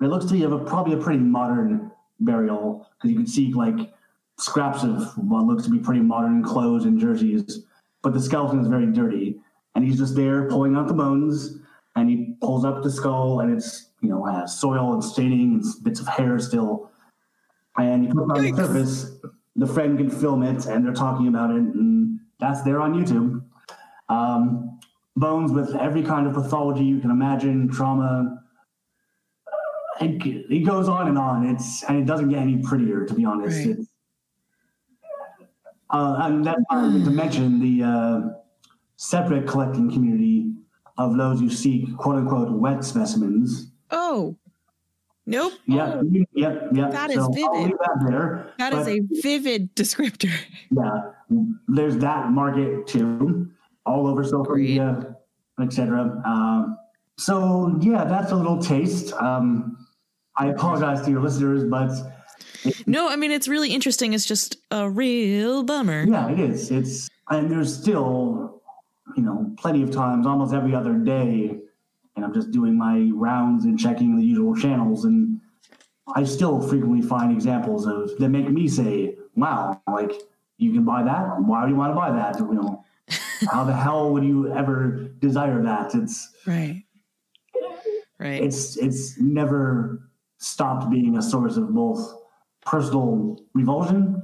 [0.00, 3.92] It looks to be a, probably a pretty modern burial because you can see like
[4.40, 7.64] scraps of what looks to be pretty modern clothes and jerseys,
[8.02, 9.36] but the skeleton is very dirty.
[9.74, 11.58] And he's just there pulling out the bones,
[11.94, 15.84] and he pulls up the skull, and it's you know has soil and staining and
[15.84, 16.90] bits of hair still.
[17.78, 19.16] And he puts it on the surface.
[19.56, 23.42] The friend can film it, and they're talking about it, and that's there on YouTube.
[24.08, 24.80] Um,
[25.16, 28.42] bones with every kind of pathology you can imagine, trauma.
[30.00, 31.46] It, it goes on and on.
[31.46, 33.58] It's and it doesn't get any prettier, to be honest.
[33.58, 33.78] Right.
[33.78, 33.89] It's,
[35.92, 38.20] uh, and that's not even to mention the uh,
[38.96, 40.52] separate collecting community
[40.98, 43.70] of those who seek "quote unquote" wet specimens.
[43.90, 44.36] oh,
[45.26, 45.52] Nope.
[45.66, 46.02] Yeah,
[46.34, 46.90] yep, yep.
[46.90, 47.78] That is so I'll vivid.
[47.78, 48.52] that there.
[48.58, 50.32] that is a vivid descriptor.
[50.70, 51.12] yeah,
[51.68, 53.48] there's that market too,
[53.86, 54.70] all over social Great.
[54.70, 55.14] media,
[55.62, 56.20] etc.
[56.26, 56.76] Um,
[57.16, 59.12] so yeah, that's a little taste.
[59.14, 59.86] Um,
[60.36, 61.92] I apologize to your listeners, but
[62.86, 64.12] No, I mean it's really interesting.
[64.12, 66.04] It's just a real bummer.
[66.08, 66.70] yeah, it is.
[66.70, 68.60] It's and there's still,
[69.16, 71.58] you know, plenty of times, almost every other day,
[72.16, 75.40] and I'm just doing my rounds and checking the usual channels, and
[76.14, 80.12] I still frequently find examples of that make me say, "Wow, like
[80.58, 81.42] you can buy that.
[81.42, 82.84] Why do you want to buy that?" You know,
[83.50, 85.94] how the hell would you ever desire that?
[85.94, 86.84] It's Right.
[88.18, 88.42] Right.
[88.42, 90.02] it's it's never
[90.38, 92.12] stopped being a source of both
[92.70, 94.22] personal revulsion.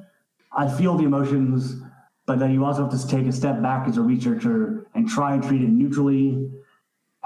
[0.52, 1.82] I feel the emotions,
[2.26, 5.34] but then you also have to take a step back as a researcher and try
[5.34, 6.48] and treat it neutrally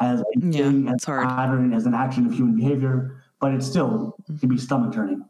[0.01, 1.29] as a Yeah, thing, as hard.
[1.29, 3.23] pattern, as an action of human behavior.
[3.41, 5.25] But it still can be stomach turning.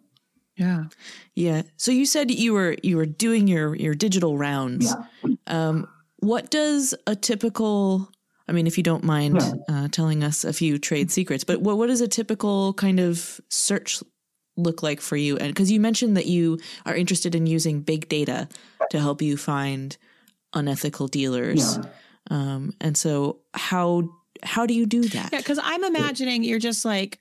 [0.56, 0.84] Yeah.
[1.34, 1.62] Yeah.
[1.76, 4.94] So you said you were you were doing your your digital rounds.
[5.24, 5.34] Yeah.
[5.46, 5.88] Um,
[6.18, 8.10] what does a typical
[8.48, 9.52] I mean, if you don't mind Yeah.
[9.68, 13.40] uh, telling us a few trade secrets, but what what does a typical kind of
[13.48, 14.02] search
[14.60, 15.36] look like for you?
[15.36, 18.48] And because you mentioned that you are interested in using big data
[18.90, 19.96] to help you find
[20.54, 21.84] unethical dealers, Yeah.
[22.30, 24.08] um, and so how
[24.42, 25.30] how do you do that?
[25.32, 27.20] Yeah, because I'm imagining you're just like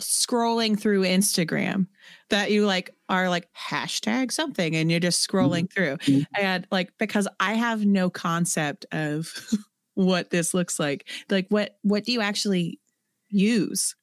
[0.00, 1.86] scrolling through Instagram
[2.30, 5.96] that you like are like hashtag something and you're just scrolling through.
[5.98, 6.26] Mhm.
[6.38, 9.32] And like because I have no concept of
[9.94, 11.08] what this looks like.
[11.30, 12.80] Like what what do you actually
[13.28, 13.94] use?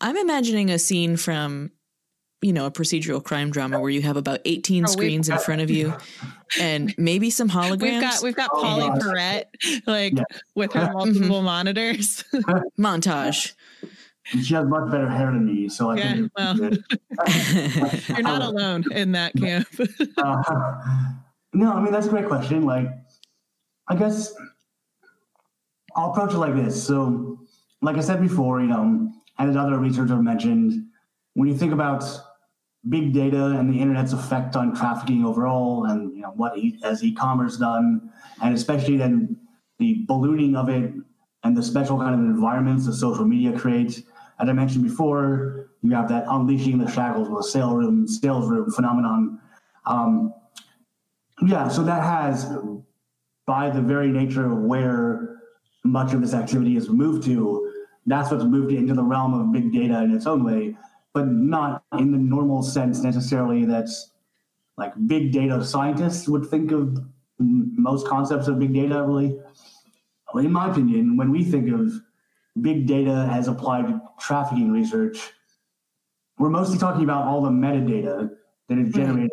[0.00, 1.70] I'm imagining a scene from,
[2.42, 5.38] you know, a procedural crime drama where you have about 18 Oh, we- screens in
[5.38, 5.92] front of you
[6.60, 7.82] and maybe some holograms.
[7.82, 9.02] We've got we've got Oh, Pauley gosh.
[9.02, 9.44] Perrette
[9.86, 10.24] like Yeah.
[10.54, 12.24] with her multiple monitors.
[12.78, 13.52] montage.
[14.24, 16.56] She has much better hair than me, so I Yeah, think well.
[18.08, 19.66] You're not alone in that camp.
[20.16, 20.42] Uh,
[21.52, 22.64] no, I mean that's a great question.
[22.64, 22.88] Like,
[23.88, 24.32] I guess
[25.96, 26.80] I'll approach it like this.
[26.82, 27.40] So,
[27.82, 30.84] like I said before, you know, and as other researchers have mentioned,
[31.34, 32.04] when you think about
[32.88, 37.04] big data and the internet's effect on trafficking overall, and you know what e- has
[37.04, 38.10] e-commerce done,
[38.42, 39.36] and especially then
[39.78, 40.92] the ballooning of it
[41.44, 44.02] and the special kind of environments that social media creates.
[44.38, 48.48] As I mentioned before, you have that unleashing the shackles with a sale room, sales
[48.48, 49.38] room phenomenon.
[49.86, 50.34] Um,
[51.46, 52.50] yeah, so that has,
[53.46, 55.40] by the very nature of where
[55.84, 57.72] much of this activity is moved to,
[58.06, 60.76] that's what's moved into the realm of big data in its own way,
[61.12, 64.12] but not in the normal sense necessarily that's
[64.76, 66.98] like big data scientists would think of
[67.38, 69.38] most concepts of big data really.
[70.34, 71.92] In my opinion, when we think of
[72.60, 75.18] big data as applied to trafficking research,
[76.38, 78.30] we're mostly talking about all the metadata
[78.68, 78.92] that is hmm.
[78.92, 79.30] generated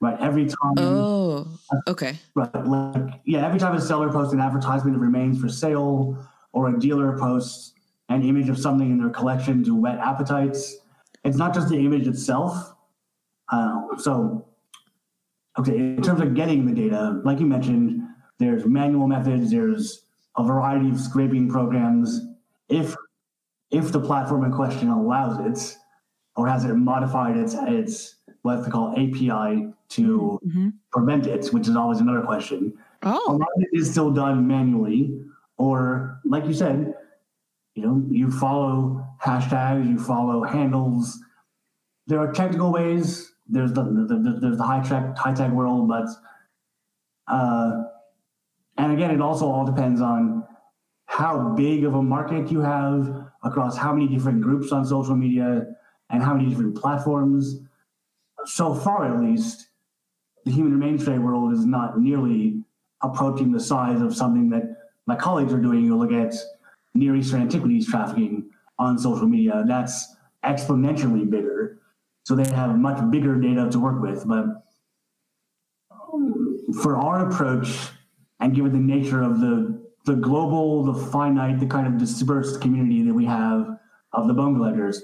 [0.00, 2.16] right every time oh, okay.
[2.34, 2.66] Right.
[2.66, 6.78] Like, yeah, every time a seller posts an advertisement that remains for sale or a
[6.78, 7.72] dealer posts
[8.08, 10.78] an image of something in their collection to whet appetites,
[11.24, 12.74] it's not just the image itself.
[13.50, 14.46] Uh, so,
[15.58, 18.02] okay, in terms of getting the data, like you mentioned,
[18.38, 20.04] there's manual methods, there's
[20.36, 22.20] a variety of scraping programs.
[22.68, 22.94] If
[23.70, 25.76] if the platform in question allows it,
[26.36, 30.72] or has it modified its its what they call API to Mhm.
[30.92, 32.72] prevent it, which is always another question.
[33.02, 35.20] A Oh, lot of it is still done manually,
[35.56, 36.94] or like you said,
[37.78, 41.18] you know, you follow hashtags, you follow handles.
[42.08, 43.32] There are technical ways.
[43.46, 46.06] There's the, the, the there's the high tech high tech world, but
[47.28, 47.84] uh,
[48.76, 50.44] and again, it also all depends on
[51.06, 55.66] how big of a market you have across how many different groups on social media
[56.10, 57.60] and how many different platforms.
[58.44, 59.68] So far, at least,
[60.44, 62.62] the human remains trade world is not nearly
[63.02, 64.64] approaching the size of something that
[65.06, 65.84] my colleagues are doing.
[65.84, 66.34] You look at
[66.94, 71.78] Near Eastern antiquities trafficking on social media, that's exponentially bigger.
[72.24, 74.26] So they have much bigger data to work with.
[74.26, 74.46] But
[76.82, 77.90] for our approach,
[78.40, 83.02] and given the nature of the the global, the finite, the kind of dispersed community
[83.02, 83.78] that we have
[84.12, 85.02] of the bone collectors,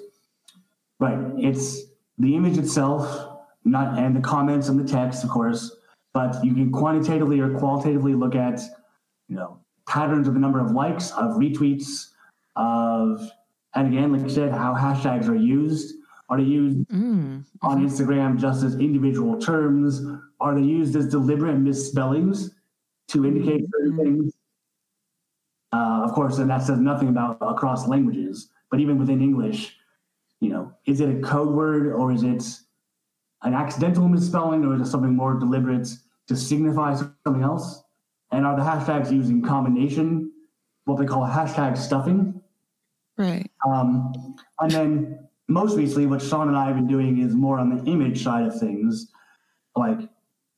[0.99, 1.19] right?
[1.37, 1.83] It's
[2.17, 5.77] the image itself, not and the comments and the text, of course,
[6.15, 8.61] but you can quantitatively or qualitatively look at,
[9.29, 12.11] you know, patterns of the number of likes, of retweets,
[12.57, 13.21] of,
[13.75, 15.95] and again, like you said, how hashtags are used.
[16.31, 17.45] Are they used Mm.
[17.63, 20.03] on Instagram just as individual terms?
[20.41, 22.51] Are they used as deliberate misspellings
[23.09, 24.33] to indicate certain things?
[25.73, 29.77] Uh, of course, and that says nothing about across languages, but even within English,
[30.41, 32.43] you know, is it a code word or is it
[33.43, 35.89] an accidental misspelling or is it something more deliberate
[36.29, 37.84] to signify something else?
[38.35, 40.33] And are the hashtags used in combination,
[40.87, 42.41] what they call hashtag stuffing?
[43.17, 43.49] right.
[43.65, 44.13] Um,
[44.61, 47.91] and then most recently, what Shawn and I have been doing is more on the
[47.91, 49.09] image side of things.
[49.77, 50.01] Like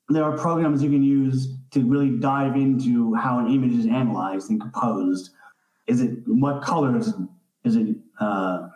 [0.09, 4.51] there are programs you can use to really dive into how an image is analyzed
[4.51, 5.31] and composed.
[5.87, 7.12] Is it what colors
[7.64, 8.68] is it uh,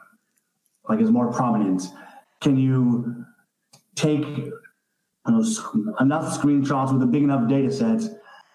[0.89, 1.85] like is more prominent?
[2.41, 3.25] Can you
[3.95, 4.27] take
[5.27, 5.43] know,
[6.01, 8.03] enough screenshots with a big enough data set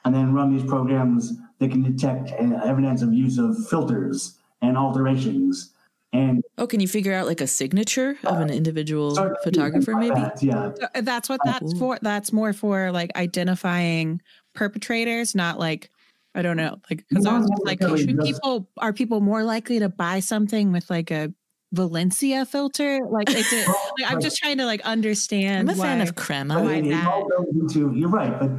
[0.05, 4.77] and then run these programs that can detect uh, evidence of use of filters and
[4.77, 5.73] alterations.
[6.13, 10.15] And Oh, can you figure out like a signature of an individual start photographer, maybe?
[10.15, 10.71] that, yeah.
[10.81, 11.77] Uh, That's what that's Ooh.
[11.77, 11.99] for.
[12.01, 14.21] That's more for like identifying
[14.53, 15.89] perpetrators, not like
[16.35, 18.93] I don't know, like because I Not was just like, necessarily should people people are
[18.93, 21.33] people more likely to buy something with like a
[21.71, 22.99] Valencia filter?
[23.09, 23.57] Like, it's a,
[23.99, 25.69] like I'm just trying to like understand.
[25.69, 26.55] I'm a fan of crema.
[26.55, 27.23] But Why it, it that?
[27.53, 28.49] into you're right, but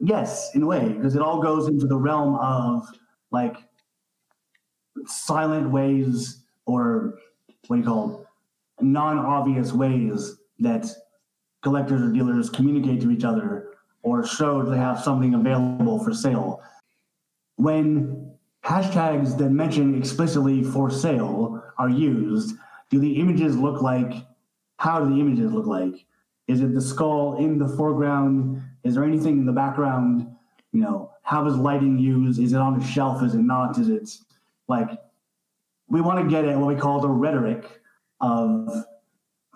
[0.00, 2.86] yes, in a way, because it all goes into the realm of
[3.30, 3.56] like
[5.06, 7.14] silent ways or
[7.66, 8.26] what do you call
[8.80, 10.86] non-obvious ways that
[11.62, 16.62] collectors or dealers communicate to each other or show they have something available for sale.
[17.56, 18.32] When
[18.64, 22.56] hashtags that mention explicitly for sale are used,
[22.88, 24.24] do the images look like
[24.78, 26.06] how do the images look like?
[26.48, 28.62] Is it the skull in the foreground?
[28.84, 30.26] Is there anything in the background?
[30.72, 32.40] You know, how is lighting used?
[32.40, 33.22] Is it on a shelf?
[33.22, 33.78] Is it not?
[33.78, 34.08] Is it
[34.68, 34.88] like
[35.88, 37.80] we want to get at what we call the rhetoric
[38.20, 38.68] of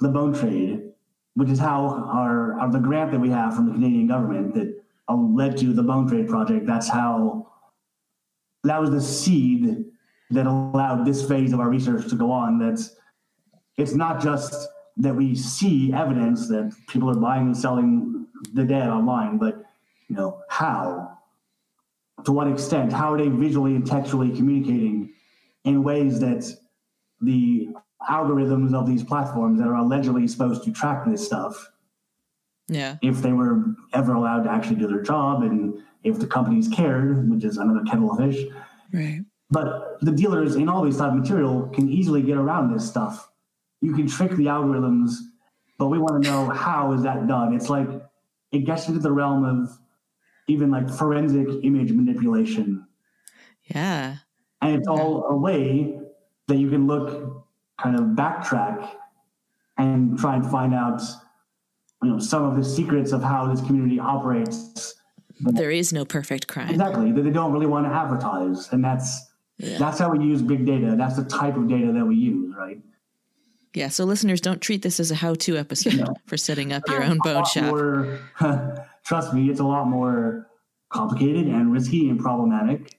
[0.00, 0.90] the bone trade,
[1.34, 4.82] which is how our, our the grant that we have from the Canadian government that
[5.08, 6.66] uh, led to the bone trade project.
[6.66, 7.52] That's how
[8.64, 9.84] that was the seed
[10.30, 12.58] that allowed this phase of our research to go on.
[12.58, 12.96] That's
[13.76, 18.88] it's not just that we see evidence that people are buying and selling the dead
[18.88, 19.64] online, but
[20.08, 21.18] you know how,
[22.24, 25.12] to what extent, how are they visually and textually communicating
[25.64, 26.44] in ways that
[27.20, 27.68] the
[28.10, 31.70] algorithms of these platforms that are allegedly supposed to track this stuff,
[32.68, 32.96] Yeah.
[33.02, 37.30] if they were ever allowed to actually do their job, and if the companies cared,
[37.30, 38.44] which is another kettle of fish.
[38.92, 39.24] Right.
[39.50, 43.30] But the dealers in all these type of material can easily get around this stuff.
[43.80, 45.14] You can trick the algorithms,
[45.78, 47.54] but we want to know how is that done.
[47.54, 47.88] It's like
[48.54, 49.70] it gets into the realm of
[50.48, 52.86] even like forensic image manipulation.
[53.64, 54.16] Yeah.
[54.62, 55.98] And it's all a way
[56.48, 57.44] that you can look
[57.82, 58.88] kind of backtrack
[59.78, 61.00] and try and find out
[62.02, 64.94] you know some of the secrets of how this community operates
[65.40, 66.68] There is no perfect crime.
[66.70, 69.78] exactly that they don't really want to advertise and that's Yeah.
[69.78, 72.78] that's how we use big data that's the type of data that we use right
[73.74, 73.88] Yeah.
[73.88, 76.14] So listeners, don't treat this as a how-to episode No.
[76.26, 77.64] for setting up your own bone shop.
[77.64, 78.18] more-
[79.04, 80.46] trust me it's a lot more
[80.90, 82.96] complicated and risky and problematic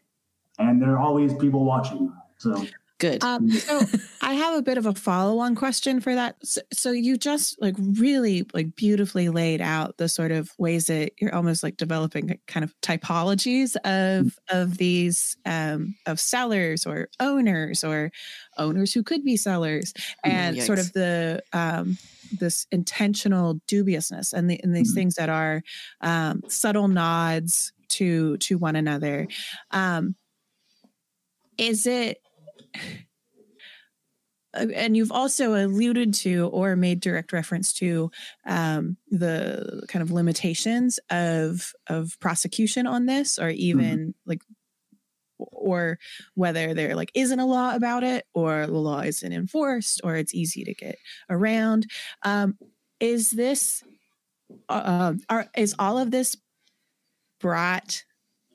[0.59, 2.63] and there are always people watching so
[2.98, 3.22] Good.
[3.24, 3.82] Um, so
[4.22, 6.38] I have a bit of a follow-on question for that.
[6.46, 11.12] So, so you just like really like beautifully laid out the sort of ways that
[11.20, 17.84] you're almost like developing kind of typologies of of these um, of sellers or owners
[17.84, 18.12] or
[18.58, 19.93] owners who could be sellers,
[20.24, 21.98] and sort of the um,
[22.32, 24.96] this intentional dubiousness and the and these Mhm.
[24.96, 25.62] things that are
[26.02, 29.28] um, subtle nods to to one another.
[29.72, 30.16] Um,
[31.58, 32.18] is it
[34.55, 38.09] and you've also alluded to or made direct reference to
[38.45, 44.41] um, the kind of limitations of of prosecution on this or even like
[45.38, 45.99] or
[46.36, 50.34] whether there like isn't a law about it or the law isn't enforced or it's
[50.34, 50.97] easy to get
[51.30, 51.86] around.
[52.23, 52.57] Um,
[52.99, 53.84] is this
[54.69, 56.38] uh, are is all of this
[57.39, 58.03] brought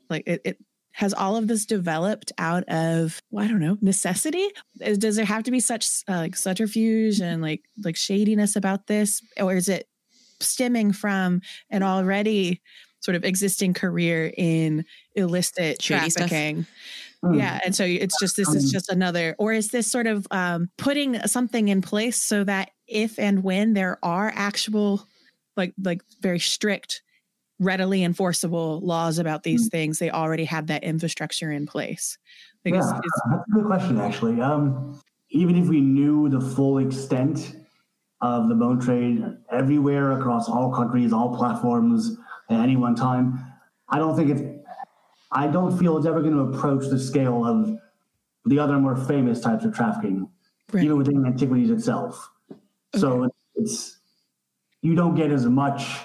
[0.09, 0.59] like it, it
[0.93, 4.47] has all of this developed out of well, I don't know necessity?
[4.79, 9.23] Does there have to be such uh, like subterfuge and like like shadiness about this,
[9.39, 9.87] or is it
[10.41, 12.61] stemming from an already
[13.01, 14.85] sort of existing career in
[15.15, 16.29] illicit Shady stuff.
[16.29, 16.67] trafficking?
[17.23, 17.35] hmm.
[17.35, 20.27] Yeah, and so it's just this is Um, just another, or is this sort of
[20.31, 25.07] um, putting something in place so that if and when there are actual,
[25.57, 27.03] like like very strict,
[27.61, 32.19] readily enforceable laws about these things, they already have that infrastructure in place.
[32.65, 34.41] Because yeah, it's, that's a good question, actually.
[34.41, 37.55] Um, even if we knew the full extent
[38.23, 42.17] of the bone trade everywhere across all countries, all platforms
[42.51, 43.39] at any one time,
[43.89, 44.43] I don't think it's.
[45.33, 47.79] I don't feel it's ever going to approach the scale of
[48.47, 50.29] the other more famous types of trafficking,
[50.73, 50.85] Right.
[50.85, 52.31] even within antiquities itself.
[52.97, 53.99] So it's
[54.83, 56.01] you don't get as much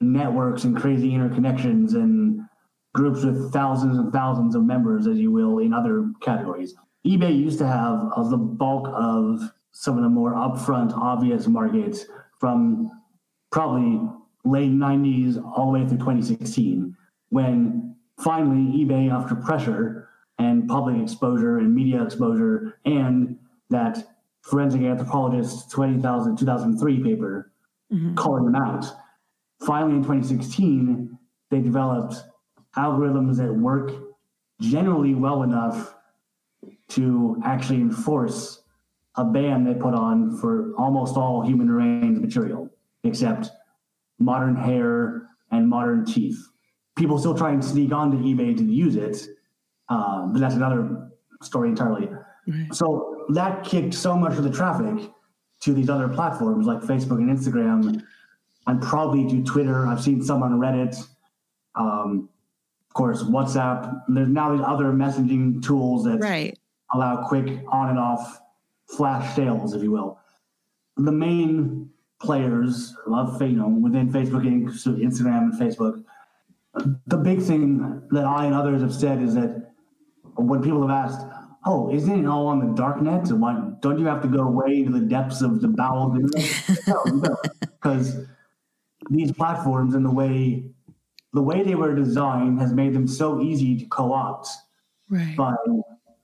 [0.00, 2.40] networks and crazy interconnections and
[2.94, 6.74] groups with thousands and thousands of members as you will in other categories.
[7.06, 9.40] eBay used to have of the bulk of
[9.72, 12.06] some of the more upfront, obvious markets
[12.38, 12.90] from
[13.50, 14.00] probably
[14.44, 16.96] late 90s all the way through 2016,
[17.30, 23.36] when finally eBay, after pressure and public exposure and media exposure, and
[23.70, 24.04] that
[24.42, 27.50] forensic anthropologist 20,000, 2003 paper
[27.92, 28.14] Mhm.
[28.16, 28.86] calling them out.
[29.60, 31.18] Finally, in 2016,
[31.50, 32.16] they developed
[32.76, 33.92] algorithms that work
[34.60, 35.94] generally well enough
[36.88, 38.62] to actually enforce
[39.16, 42.68] a ban they put on for almost all human remains material,
[43.04, 43.50] except
[44.18, 46.38] modern hair and modern teeth.
[46.96, 49.26] People still try and sneak onto eBay to use it,
[49.88, 51.10] uh, but that's another
[51.42, 52.08] story entirely.
[52.46, 52.74] Right.
[52.74, 55.10] So that kicked so much of the traffic
[55.60, 58.02] to these other platforms like Facebook and Instagram,
[58.66, 59.86] and probably do Twitter.
[59.86, 60.96] I've seen some on Reddit.
[61.74, 62.28] Um,
[62.88, 64.02] of course, WhatsApp.
[64.08, 66.58] There's now these other messaging tools that Right.
[66.92, 68.40] allow quick on and off
[68.86, 70.18] flash sales, if you will.
[70.96, 71.90] The main
[72.20, 76.02] players of you know within Facebook and Instagram and Facebook.
[77.06, 79.72] The big thing that I and others have said is that
[80.36, 81.26] when people have asked,
[81.66, 83.28] "Oh, isn't it all on the dark net?
[83.30, 87.06] And why don't you have to go way into the depths of the bowels?" internet?"
[87.08, 88.26] no, because
[89.10, 90.64] these platforms and the way
[91.32, 94.48] the way they were designed has made them so easy to co-opt
[95.10, 95.36] Right.
[95.36, 95.54] by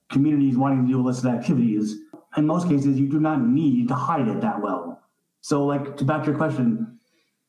[0.09, 1.97] communities wanting to do illicit activities.
[2.37, 5.01] In most cases, you do not need to hide it that well.
[5.41, 6.97] So, like to back to your question,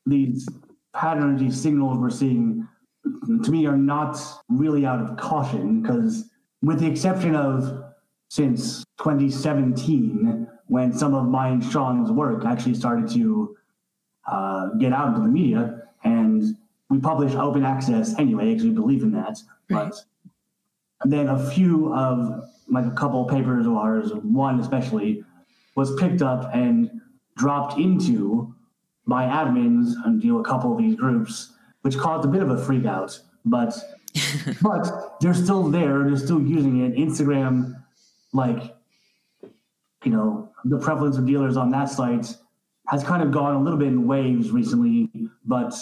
[0.05, 0.47] these
[0.93, 2.67] patterns, these signals we're seeing,
[3.43, 6.29] to me, are not really out of caution because,
[6.61, 7.83] with the exception of
[8.29, 13.55] since 2017, when some of my and Shawn's work actually started to
[14.27, 16.55] uh, get out into the media, and
[16.89, 19.39] we publish open access anyway because we believe in that.
[19.69, 19.93] Right.
[21.01, 25.23] But then a few of like a couple papers of ours, one especially,
[25.75, 27.01] was picked up and
[27.35, 28.53] dropped into
[29.05, 32.63] by admins and into a couple of these groups, which caused a bit of a
[32.63, 33.19] freak out.
[33.45, 33.75] But
[34.61, 36.95] but they're still there, they're still using it.
[36.95, 37.83] Instagram,
[38.31, 38.75] like
[40.03, 42.35] you know, the prevalence of dealers on that site
[42.87, 45.09] has kind of gone a little bit in waves recently,
[45.45, 45.73] but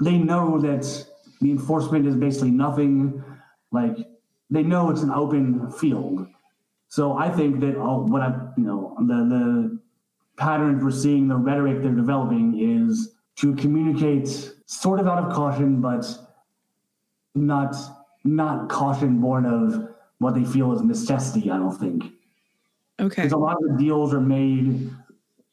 [0.00, 1.06] they know that
[1.40, 3.22] the enforcement is basically nothing.
[3.72, 3.96] Like
[4.50, 6.26] they know it's an open field.
[6.88, 9.78] So I think that all, what I, you know, the the
[10.36, 15.80] patterns we're seeing, the rhetoric they're developing is to communicate sort of out of caution,
[15.80, 16.06] but
[17.34, 17.76] not
[18.24, 19.88] not caution born of
[20.18, 21.50] what they feel is necessity.
[21.50, 22.04] I don't think.
[23.00, 23.22] Okay.
[23.22, 24.90] Because a lot of the deals are made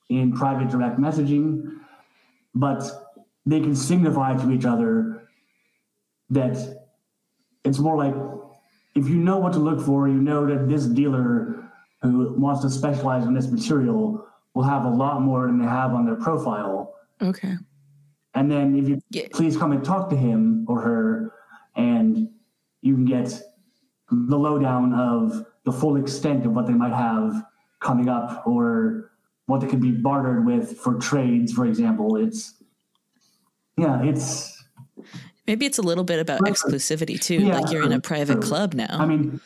[0.10, 1.80] in private direct messaging,
[2.55, 2.84] but
[3.45, 5.28] they can signify to each other
[6.30, 6.88] that
[7.64, 8.16] it's more like
[8.95, 11.70] if you know what to look for, you know that this dealer
[12.01, 15.93] who wants to specialize in this material will have a lot more than they have
[15.93, 16.95] on their profile.
[17.22, 17.55] Okay.
[18.34, 19.28] And then if you Yeah.
[19.32, 21.34] please come and talk to him or her,
[21.76, 22.30] and
[22.82, 23.41] you can get
[24.12, 27.45] the lowdown of the full extent of what they might have
[27.80, 29.12] coming up or
[29.47, 32.15] what they could be bartered with for trades, for example.
[32.17, 32.53] It's
[33.77, 34.53] yeah, it's
[35.47, 36.53] Maybe it's a little bit about Right.
[36.53, 37.35] exclusivity too.
[37.39, 38.41] Yeah, like you're in a private true.
[38.41, 38.97] club now.
[38.99, 39.39] I mean,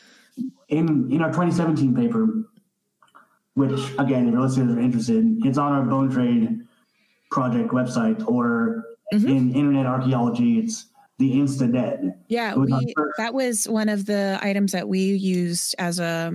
[0.68, 2.28] in in our 2017 paper,
[3.54, 6.60] which again, if your listeners are interested, it's on our Bone Trade
[7.30, 8.84] project website or
[9.14, 9.28] Mhm.
[9.28, 10.86] in Internet Archaeology, it's
[11.18, 12.14] the Insta Dead.
[12.28, 16.32] Yeah, was we that was one of the items that we used as a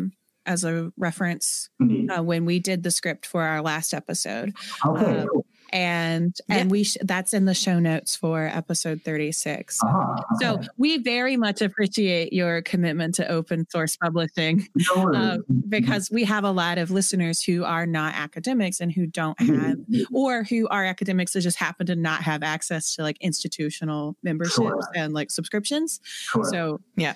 [0.48, 2.10] as a reference Indeed.
[2.12, 4.54] uh, when we did the script for our last episode,
[4.86, 5.26] Okay.
[5.32, 5.46] cool.
[5.74, 6.56] and Yeah.
[6.56, 9.78] and we sh- that's in the show notes for episode thirty six.
[9.84, 15.18] Uh-huh, So we very much appreciate your commitment to open source publishing no worries.
[15.18, 15.38] uh,
[15.68, 19.76] because we have a lot of listeners who are not academics and who don't have,
[20.14, 24.56] or who are academics that just happen to not have access to like institutional memberships
[24.56, 24.82] Sure.
[24.96, 26.00] and like subscriptions.
[26.04, 26.46] Sure.
[26.46, 27.16] So yeah.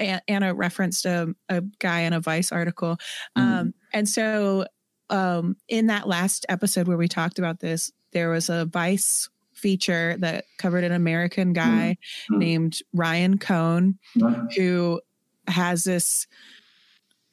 [0.00, 2.96] Anna referenced a, a guy in a Vice article.
[3.36, 4.66] Um, and so
[5.10, 10.16] um, in that last episode where we talked about this, there was a Vice feature
[10.20, 11.96] that covered an American guy
[12.30, 12.38] Mhm.
[12.38, 14.50] named Ryan Cohn Right.
[14.56, 15.00] who
[15.46, 16.26] has this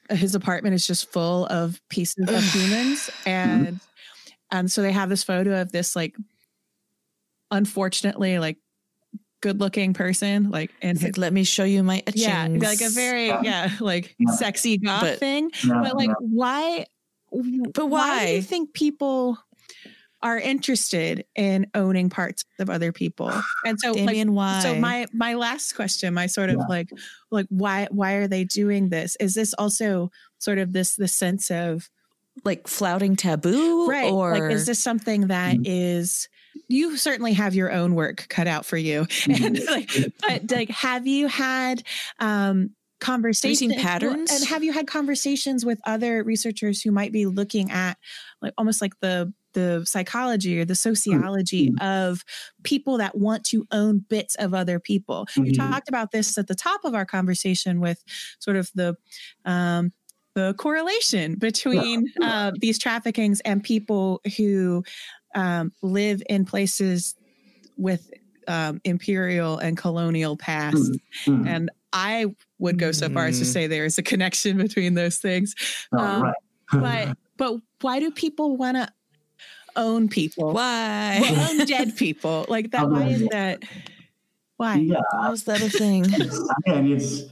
[0.09, 3.79] his apartment is just full of pieces of humans and
[4.51, 6.15] and so they have this photo of this like
[7.51, 8.57] unfortunately like
[9.41, 12.23] good looking person like and like, let me show you my etchings.
[12.25, 14.31] yeah like a very yeah like Yeah.
[14.33, 16.13] sexy goth But- thing Yeah, but like yeah.
[16.19, 16.85] why
[17.73, 19.37] But why do you think people
[20.23, 23.31] are interested in owning parts of other people
[23.63, 24.59] and so like why?
[24.61, 26.65] so my my last question my sort of Yeah.
[26.67, 26.89] like
[27.29, 30.09] like why why are they doing this is this also
[30.39, 31.89] sort of this the sense of
[32.43, 35.63] like flouting taboo, right or like is this something that Mhm.
[35.65, 36.27] is
[36.67, 39.05] you certainly have your own work cut out for you.
[39.29, 39.89] And like
[40.21, 41.83] but like have you had
[42.19, 44.31] um conversations patterns?
[44.31, 47.97] and have you had conversations with other researchers who might be looking at
[48.41, 52.23] like almost like the the psychology or the sociology of
[52.63, 55.27] people that want to own bits of other people?
[55.35, 55.57] You Mhm.
[55.71, 58.03] talked about this at the top of our conversation with
[58.39, 58.95] sort of the
[59.45, 59.91] um
[60.35, 64.83] the correlation between uh, these traffickings and people who
[65.35, 67.15] um, live in places
[67.77, 68.09] with
[68.47, 70.91] um, imperial and colonial past.
[71.25, 71.47] Mhm.
[71.47, 72.27] And I
[72.59, 73.53] would go so far as to Mm.
[73.53, 75.53] say there is a connection between those things.
[75.91, 76.35] Um, right.
[76.71, 78.89] But but why do people want to
[79.75, 80.53] own people?
[80.53, 81.19] why?
[81.21, 82.89] Well, own dead people like that.
[82.89, 83.63] Why is that?
[84.57, 84.75] Why?
[84.77, 86.05] yeah, How is that a thing?
[86.09, 87.23] it's, again, it's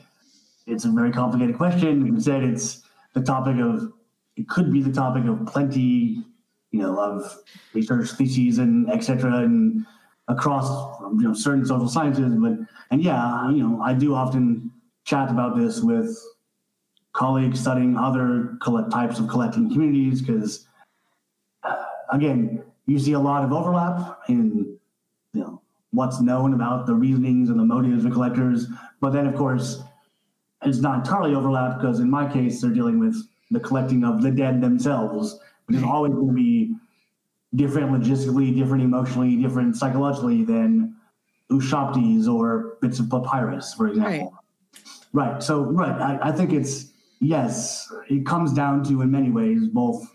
[0.68, 2.04] it's a very complicated question.
[2.04, 2.84] Like you said, it's
[3.14, 3.94] the topic of
[4.36, 6.24] it could be the topic of plenty,
[6.76, 7.40] you know, of
[7.74, 9.32] research species and etc.
[9.38, 9.86] and
[10.28, 10.68] across
[11.14, 12.34] you know certain social sciences.
[12.36, 12.54] But
[12.92, 14.72] and yeah, you know, I do often
[15.06, 16.18] chat about this with
[17.14, 18.58] colleagues studying other
[18.92, 20.68] types of collecting communities because
[21.64, 24.78] uh, again, you see a lot of overlap in
[25.34, 25.62] you know
[25.92, 28.68] what's known about the reasonings and the motives of collectors.
[29.00, 29.82] But then, of course,
[30.64, 33.16] it's not entirely overlap because in my case, they're dealing with
[33.52, 36.76] the collecting of the dead themselves, which is always going to be
[37.56, 40.96] different logistically, different emotionally, different psychologically than
[41.52, 44.34] Ushabtis or bits of papyrus, for example.
[45.14, 45.42] Right.
[45.42, 46.02] So, right.
[46.02, 46.92] I, I think it's,
[47.22, 50.06] yes, it comes down to, in many ways, both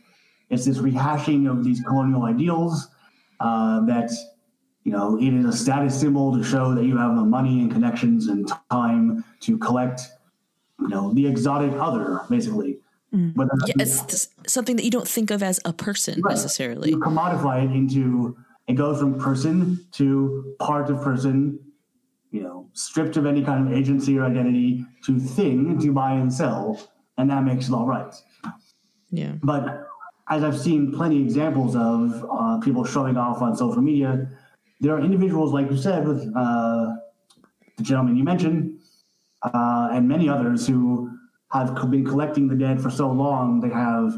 [0.50, 2.88] it's this rehashing of these colonial ideals
[3.38, 4.10] uh, that
[4.84, 7.70] you know it is a status symbol to show that you have the money and
[7.70, 10.02] connections and time to collect
[10.80, 12.78] you know the exotic other basically
[13.14, 13.34] Mm.
[13.34, 16.30] but then, Yeah, it's th- something that you don't think of as a person Right.
[16.30, 16.90] necessarily.
[16.90, 18.36] you commodify it into
[18.68, 21.58] it goes from person to part of person
[22.30, 26.32] you know stripped of any kind of agency or identity to thing to buy and
[26.32, 26.78] sell
[27.18, 28.14] and that makes it all right
[29.10, 29.34] Yeah.
[29.42, 29.62] But
[30.28, 34.10] as I've seen plenty examples of uh, people showing off on social media,
[34.80, 36.94] there are individuals, like you said, with uh,
[37.76, 38.78] the gentleman you mentioned,
[39.42, 41.10] uh, and many others who
[41.52, 44.12] have been collecting the dead for so long, they have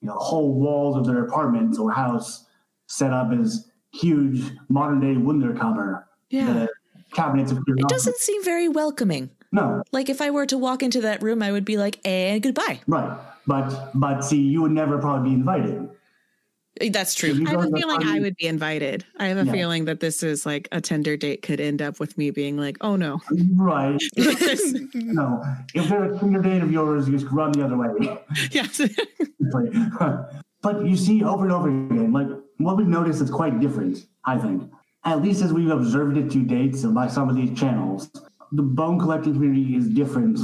[0.00, 2.44] you know whole walls of their apartment or house
[2.86, 6.04] set up as huge modern day Wunderkammer.
[6.30, 6.52] Yeah.
[6.52, 6.68] the
[7.12, 9.30] cabinets of It doesn't seem very welcoming.
[9.54, 12.42] No, Like if I were to walk into that room, I would be like, and
[12.42, 12.80] goodbye.
[12.86, 13.18] right.
[13.46, 15.90] But but see, you would never probably be invited.
[16.80, 17.44] Eh, That's true.
[17.46, 19.04] I have a feeling I would be invited.
[19.18, 19.52] I have a Yeah.
[19.52, 22.76] feeling that this is like a Tinder date could end up with me being like,
[22.80, 23.20] oh no.
[23.54, 24.00] Right.
[24.16, 25.42] no,
[25.74, 28.18] if they're a Tinder date of yours, you just run the other way.
[28.50, 28.80] yes.
[30.62, 34.38] but you see over and over again, like what we've noticed is quite different, I
[34.38, 34.70] think.
[35.04, 38.08] At least as we've observed it to date so by some of these channels,
[38.52, 40.38] the bone collecting community is different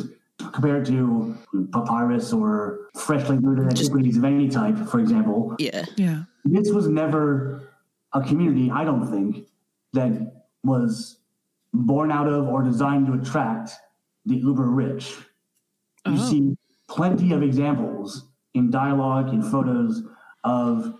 [0.52, 1.36] compared to
[1.72, 5.54] papyrus or freshly looted antiquities of any type, for example.
[5.58, 5.84] Yeah.
[5.96, 6.22] yeah.
[6.44, 7.68] This was never
[8.12, 9.46] a community, I don't think,
[9.92, 10.32] that
[10.64, 11.18] was
[11.72, 13.72] born out of or designed to attract
[14.26, 15.14] the uber rich.
[16.06, 16.30] You Oh.
[16.30, 16.56] see
[16.88, 18.24] plenty of examples
[18.54, 20.02] in dialogue, in photos
[20.44, 20.94] of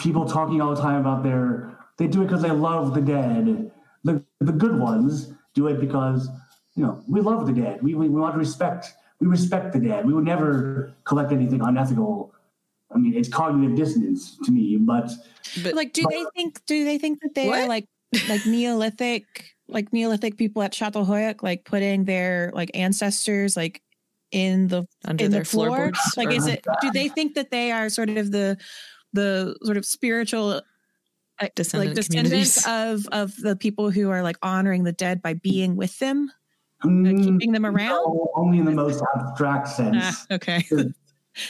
[0.00, 3.70] people talking all the time about their, they do it because they love the dead.
[4.04, 6.28] The, the good ones do it because,
[6.74, 7.82] you know, we love the dead.
[7.82, 10.06] We, we, we want to respect, we respect the dead.
[10.06, 12.34] We would never collect anything unethical.
[12.94, 15.10] I mean, it's cognitive dissonance to me, but
[15.62, 16.64] But Like, do they think?
[16.66, 17.86] Do they think that they are like
[18.28, 23.82] like Neolithic, like Neolithic people at Çatalhöyük, like putting their like ancestors like
[24.30, 25.68] in the under in their the floor?
[25.68, 26.00] floorboards.
[26.16, 26.64] Like, is it?
[26.80, 28.58] Do they think that they are sort of the
[29.12, 30.62] the sort of spiritual
[31.40, 35.34] uh, Descendant like descendants of of the people who are like honoring the dead by
[35.34, 36.30] being with them,
[36.84, 37.90] mm, keeping them around?
[37.90, 39.96] no, only in the most abstract sense.
[40.30, 40.64] Ah, okay.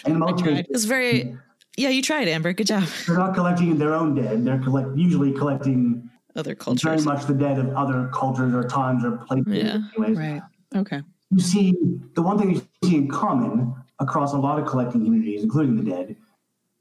[0.07, 0.55] In most I tried.
[0.59, 1.37] cases, It's very
[1.77, 2.53] Yeah, you tried, Amber.
[2.53, 2.85] Good job.
[3.07, 4.45] They're not collecting their own dead.
[4.45, 6.83] They're collect usually collecting Other cultures.
[6.83, 9.45] very much the dead of other cultures or times or places.
[9.53, 9.79] Yeah.
[9.97, 10.43] Anyways, Right.
[10.77, 11.03] Okay.
[11.33, 11.75] you see
[12.15, 15.91] the one thing you see in common across a lot of collecting communities, including the
[15.91, 16.17] dead,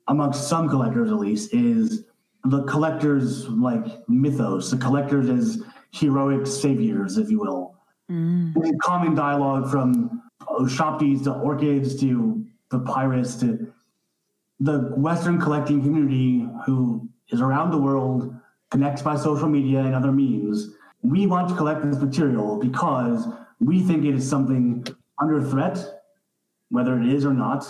[0.08, 2.04] amongst some collectors at least, is
[2.46, 4.70] the collectors like mythos.
[4.72, 7.76] The collectors as heroic saviors, if you will.
[8.12, 8.78] Mm.
[8.80, 10.22] Common dialogue from
[10.64, 13.72] Shabtis to orchids to papyrus to
[14.60, 18.36] the Western collecting community who is around the world,
[18.70, 20.76] connects by social media and other means.
[21.02, 23.28] We want to collect this material because
[23.60, 24.86] we think it is something
[25.20, 25.78] under threat,
[26.70, 27.66] whether it is or not,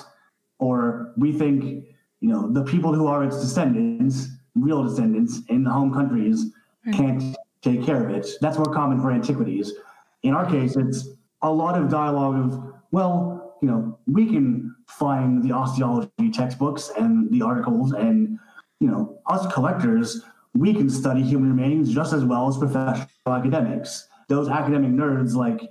[0.59, 1.85] or we think,
[2.19, 6.47] you know, the people who are its descendants, real descendants in the home countries,
[6.93, 8.27] can't take care of it.
[8.41, 9.71] That's more common for antiquities.
[10.23, 11.09] In our case, it's
[11.41, 17.31] a lot of dialogue of, well, you know, we can find the osteology textbooks and
[17.31, 18.39] the articles, and,
[18.79, 24.07] you know, us collectors, we can study human remains just as well as professional academics.
[24.27, 25.61] Those academic nerds, like,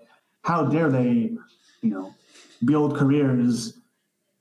[0.42, 1.32] how dare they,
[1.82, 2.14] you know,
[2.64, 3.78] build careers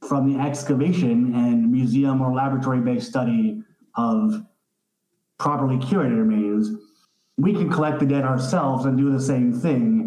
[0.07, 3.61] from the excavation and museum or laboratory based study
[3.95, 4.45] of
[5.37, 6.69] properly curated remains,
[7.37, 9.98] we can collect the dead ourselves and do the same thing,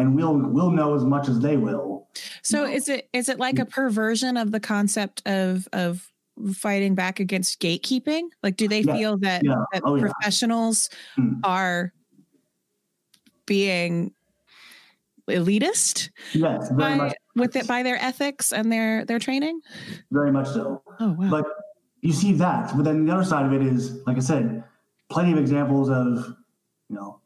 [0.00, 2.08] and we'll we'll know as much as they will.
[2.42, 6.10] So is it is it like a perversion of the concept of of
[6.54, 8.28] fighting back against gatekeeping?
[8.42, 10.02] Like, do they Yeah, feel that, yeah, that oh, yeah.
[10.02, 11.34] professionals Hmm.
[11.44, 11.92] are
[13.46, 14.14] being
[15.28, 19.60] elitist Yes, very by much, with it by their ethics and their their training?
[20.10, 20.82] very much so.
[20.98, 21.30] Oh wow!
[21.30, 21.46] But
[22.00, 24.64] you see that, but then the other side of it is, like I said,
[25.10, 26.34] plenty of examples of,
[26.88, 27.20] you know,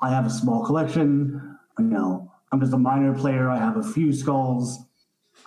[0.00, 1.57] I have a small collection.
[1.78, 3.48] You know, I'm just a minor player.
[3.48, 4.84] I have a few skulls.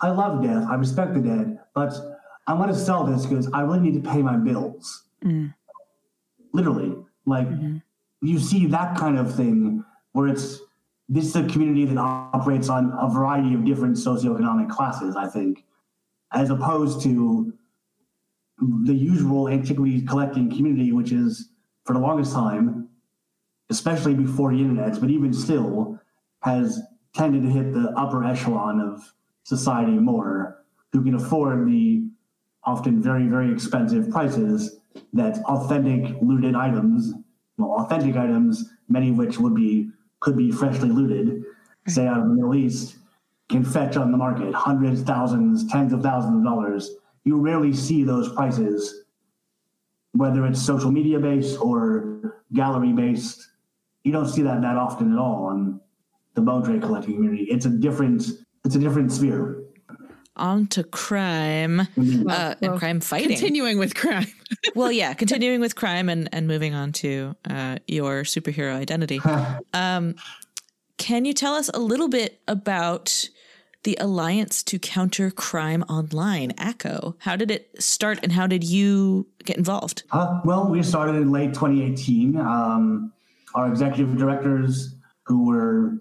[0.00, 0.64] I love death.
[0.68, 1.92] I respect the dead, but
[2.46, 5.04] I want to sell this because I really need to pay my bills.
[5.24, 5.54] Mm.
[6.52, 7.82] Literally, like Mhm.
[8.22, 10.60] you see that kind of thing where it's
[11.08, 15.14] this is a community that operates on a variety of different socioeconomic classes.
[15.14, 15.64] I think,
[16.32, 17.52] as opposed to
[18.84, 21.50] the usual antiquities collecting community, which is
[21.84, 22.88] for the longest time,
[23.70, 25.98] especially before the internet, but even still,
[26.42, 26.80] has
[27.14, 29.12] tended to hit the upper echelon of
[29.44, 32.04] society more, who can afford the
[32.64, 34.78] often very, very expensive prices
[35.12, 37.12] that authentic looted items,
[37.58, 39.90] well, authentic items, many of which would be
[40.20, 41.42] could be freshly looted,
[41.88, 42.96] say out of the Middle East,
[43.48, 46.92] can fetch on the market hundreds, thousands, tens of thousands of dollars.
[47.24, 49.04] You rarely see those prices,
[50.12, 53.48] whether it's social media based or gallery based.
[54.04, 55.80] You don't see that that often at all on
[56.34, 57.44] the bone collecting community.
[57.44, 58.24] It's a different,
[58.64, 59.62] it's a different sphere.
[60.36, 63.28] On to crime uh, well, and crime fighting.
[63.28, 64.26] Continuing with crime.
[64.74, 69.20] well, yeah, continuing with crime and, and moving on to uh, your superhero identity.
[69.74, 70.16] Um,
[70.98, 73.28] can you tell us a little bit about
[73.82, 77.16] the Alliance to Counter Crime Online, ACO?
[77.18, 80.04] How did it start and how did you get involved?
[80.12, 82.36] Uh, well, we started in late 2018.
[82.36, 83.12] Um,
[83.54, 85.98] our executive directors, who were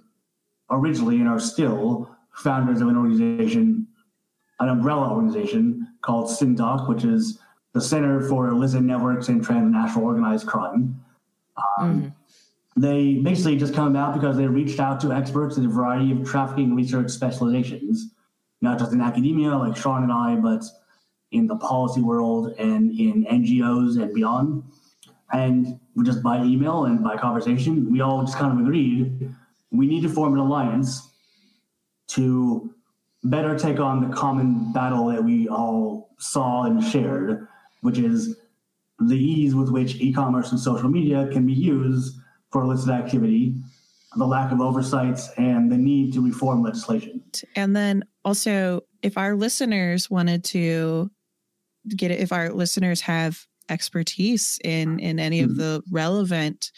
[0.72, 3.88] originally and are still founders of an organization,
[4.60, 7.40] an umbrella organization called CINTOC, which is
[7.74, 11.04] the Center for Illicit Networks and Transnational Organized Crime.
[11.80, 12.14] Um,
[12.78, 16.24] They basically just come about because they reached out to experts in a variety of
[16.24, 18.14] trafficking research specializations,
[18.62, 20.64] not just in academia like Shawn and I, but
[21.32, 24.64] in the policy world and in NGOs and beyond.
[25.34, 29.34] And just by email and by conversation, we all just kind of agreed
[29.72, 31.10] we need to form an alliance
[32.10, 32.74] to
[33.24, 37.48] better take on the common battle that we all saw and shared,
[37.82, 38.36] which is
[39.00, 42.20] the ease with which e-commerce and social media can be used
[42.52, 43.56] for illicit activity,
[44.18, 47.24] the lack of oversights, and the need to reform legislation.
[47.56, 51.10] And then also, if our listeners wanted to
[51.96, 55.60] get it, if our listeners have expertise in in any of mm-hmm.
[55.60, 56.72] the relevant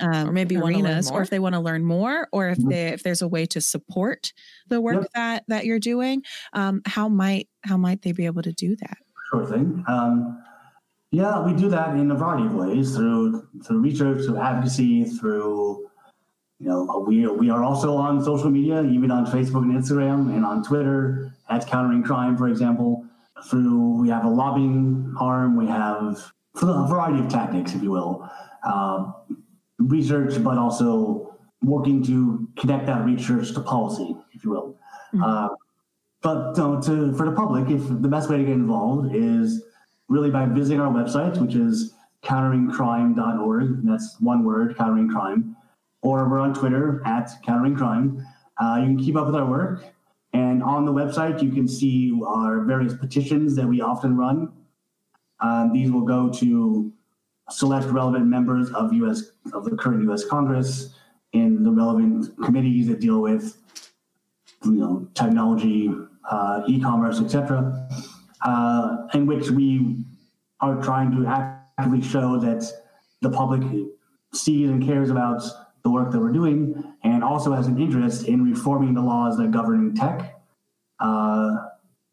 [0.00, 2.68] um, Or maybe arenas, or if they want to learn more, or if Mhm.
[2.70, 4.32] they if there's a way to support
[4.68, 5.10] the work Yep.
[5.14, 6.22] that that you're doing,
[6.52, 8.98] um, how might how might they be able to do that?
[9.30, 9.84] Sure thing.
[9.88, 10.38] Um,
[11.12, 15.86] yeah, we do that in a variety of ways through through research, through advocacy, through
[16.58, 20.44] you know we we are also on social media, even on Facebook and Instagram, and
[20.44, 23.04] on Twitter at Countering Crime, for example.
[23.50, 26.18] Through we have a lobbying arm, we have
[26.62, 28.28] a variety of tactics, if you will,
[28.64, 29.12] um,
[29.88, 34.76] research, but also working to connect that research to policy, if you will.
[35.14, 35.22] Mhm.
[35.22, 35.48] Uh,
[36.22, 39.62] but to for the public, if the best way to get involved is
[40.08, 43.86] really by visiting our website, which is counteringcrime.org.
[43.86, 45.56] That's one word, countering crime.
[46.02, 48.24] Or we're on Twitter at countering crime.
[48.58, 49.84] Uh, you can keep up with our work.
[50.32, 54.52] And on the website, you can see our various petitions that we often run.
[55.40, 56.92] Um, these will go to
[57.50, 59.30] select relevant members of U.S.
[59.52, 60.24] of the current U.S.
[60.24, 60.94] Congress
[61.32, 63.58] in the relevant committees that deal with,
[64.64, 65.90] you know, technology,
[66.30, 67.88] uh, e-commerce, etc.,
[68.42, 70.04] uh, in which we
[70.60, 72.64] are trying to actively show that
[73.20, 73.62] the public
[74.32, 75.42] sees and cares about
[75.82, 79.50] the work that we're doing, and also has an interest in reforming the laws that
[79.50, 80.40] govern tech.
[80.98, 81.56] Uh,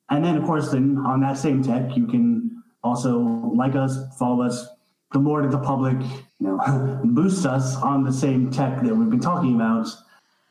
[0.10, 3.20] and then, of course, then on that same tech, you can also
[3.56, 4.68] like us, follow us.
[5.14, 9.10] The more that the public, you know, boosts us on the same tech that we've
[9.10, 9.88] been talking about,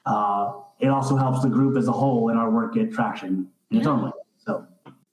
[0.07, 3.79] uh, it also helps the group as a whole and our work get traction in
[3.79, 4.11] its own way.
[4.39, 4.67] So,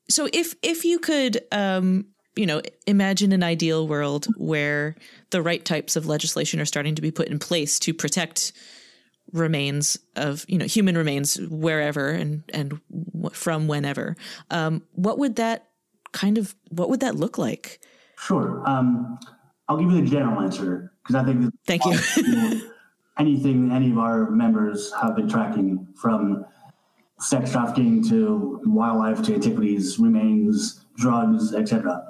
[0.10, 4.95] so if if you could, um, you know, imagine an ideal world where
[5.32, 8.54] the right types of legislation are starting to be put in place to protect
[9.34, 12.80] remains of you know human remains wherever and and
[13.34, 14.16] from whenever
[14.52, 15.68] um, what would that
[16.14, 17.82] kind of what would that look like
[18.18, 19.20] sure um,
[19.70, 22.72] i'll give you the general answer because i think thank you
[23.20, 26.45] anything any of our members have been tracking from
[27.20, 32.03] sex trafficking to wildlife to antiquities remains drugs etc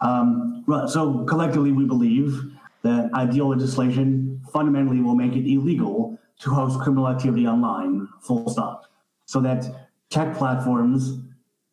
[0.00, 6.80] um, so collectively we believe that ideal legislation fundamentally will make it illegal to host
[6.80, 8.86] criminal activity online, full stop.
[9.26, 9.64] So that
[10.10, 11.20] tech platforms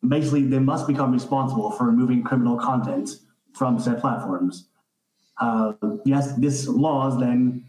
[0.08, 3.10] basically they must become responsible for removing criminal content
[3.52, 4.68] from said platforms.
[5.40, 5.72] Uh,
[6.04, 7.64] yes, this laws then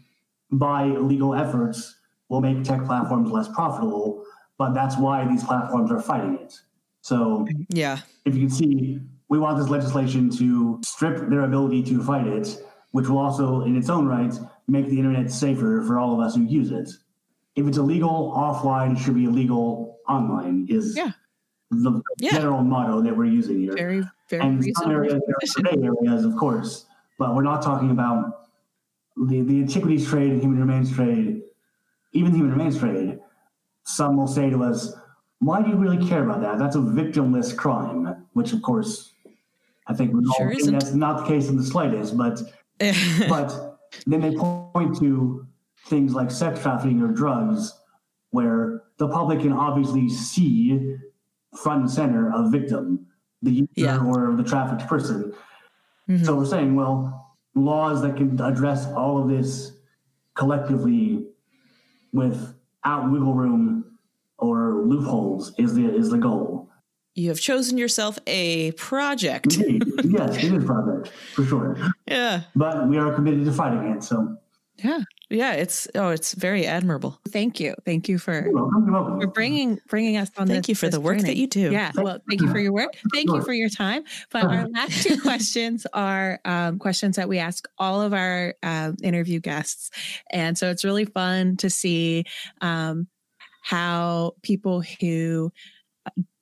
[0.50, 1.96] by legal efforts
[2.28, 4.24] will make tech platforms less profitable,
[4.58, 6.54] but that's why these platforms are fighting it.
[7.00, 12.02] So yeah, if you can see, we want this legislation to strip their ability to
[12.02, 14.32] fight it, which will also, in its own right,
[14.68, 16.90] make the internet safer for all of us who use it.
[17.56, 20.66] If it's illegal offline, it should be illegal online.
[20.68, 21.12] Is yeah.
[21.70, 22.32] the Yeah.
[22.32, 23.72] general motto that we're using here.
[23.74, 24.92] Very, very and some reasonable.
[24.92, 25.22] areas
[25.56, 26.86] there are areas, of course,
[27.22, 28.48] but we're not talking about
[29.16, 31.40] the, the antiquities trade and human remains trade,
[32.12, 33.20] even human remains trade.
[33.84, 34.92] Some will say to us,
[35.38, 36.58] why do you really care about that?
[36.58, 39.12] That's a victimless crime, which of course
[39.86, 40.72] I think we all Sure isn't.
[40.76, 42.40] that's not the case in the slightest, but
[43.28, 45.46] but then they point to
[45.86, 47.72] things like sex trafficking or drugs
[48.30, 50.96] where the public can obviously see
[51.62, 53.06] front and center a victim,
[53.42, 54.04] the user Yeah.
[54.04, 55.32] or the trafficked person.
[56.12, 56.24] Mhm.
[56.26, 59.72] So we're saying, well, laws that can address all of this
[60.34, 61.24] collectively
[62.12, 63.84] without wiggle room
[64.38, 66.68] or loopholes is the is the goal.
[67.14, 71.76] you have chosen yourself a project yes, it is project for sure.
[72.08, 74.02] yeah But we are committed to fighting it.
[74.02, 74.36] So
[74.82, 75.00] Yeah.
[75.32, 77.74] Yeah it's oh it's very admirable Thank you.
[77.86, 78.84] Thank you for you're welcome.
[78.86, 79.20] You're welcome.
[79.20, 81.72] for bringing bringing us on Thank this, you for the work that you do.
[81.72, 81.90] Yeah.
[81.94, 82.94] Well, thank you for your work.
[83.12, 84.04] Thank you for your time.
[84.30, 88.96] But our last two questions are um, questions that we ask all of our um,
[89.02, 89.90] interview guests,
[90.30, 92.24] and so it's really fun to see
[92.60, 93.06] um,
[93.62, 95.50] how people who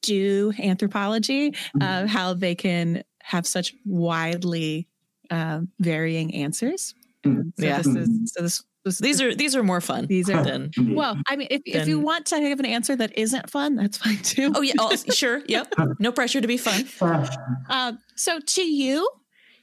[0.02, 4.88] do anthropology, uh, how they can have such widely
[5.30, 6.94] um, varying answers.
[7.24, 7.52] Mm.
[7.58, 7.76] So Yeah.
[7.78, 8.64] this is so this.
[8.84, 11.86] This these are these are more fun these are than well, I mean, if, if
[11.86, 14.52] you want to have an answer that isn't fun, that's fine too.
[14.54, 17.26] oh yeah oh, sure yep no pressure to be fun Uh,
[17.68, 19.08] Um, so, to you,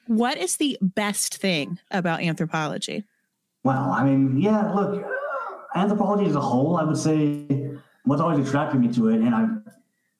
[0.07, 3.03] what is the best thing about anthropology?
[3.63, 5.03] Well, I mean, yeah, look,
[5.76, 7.45] anthropology as a whole, I would say
[8.05, 9.49] what's always attracted me to it, and I've,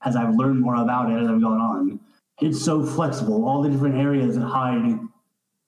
[0.03, 1.99] as I've learned more about it as I've gone on,
[2.41, 3.47] it's so flexible.
[3.47, 4.99] All the different areas that hide,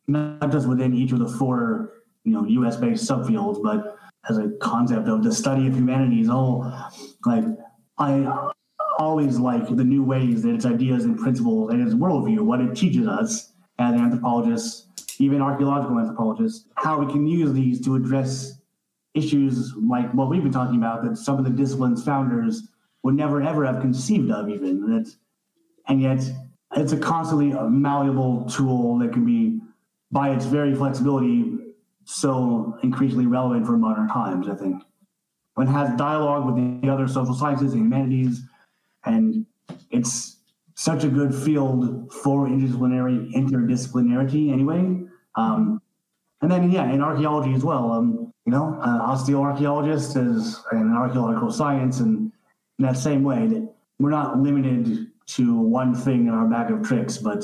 [0.07, 1.93] not just within each of the four,
[2.23, 3.97] you know, US based subfields, but
[4.29, 6.71] as a concept of the study of humanity as a whole.
[7.25, 7.45] Like,
[7.97, 8.49] I
[8.97, 12.75] always like the new ways that its ideas and principles and its worldview, what it
[12.75, 14.87] teaches us as anthropologists,
[15.19, 18.59] even archaeological anthropologists, how we can use these to address
[19.13, 22.67] issues like what we've been talking about that some of the discipline's founders
[23.03, 25.11] would never ever have conceived of even that
[25.87, 26.21] and yet
[26.75, 29.59] it's a constantly malleable tool that can be
[30.11, 31.58] by its very flexibility
[32.09, 34.81] so increasingly relevant for modern times i think.
[35.57, 38.41] It has dialogue with the other social sciences and humanities
[39.05, 39.45] and
[39.91, 40.37] it's
[40.75, 45.05] such a good field for interdisciplinary interdisciplinarity anyway.
[45.35, 45.81] Um,
[46.41, 47.91] and then yeah in archaeology as well.
[47.91, 52.31] Um, you know an osteoarchaeologist is an archaeological science and
[52.79, 56.81] in that same way that we're not limited to one thing in our bag of
[56.81, 57.43] tricks but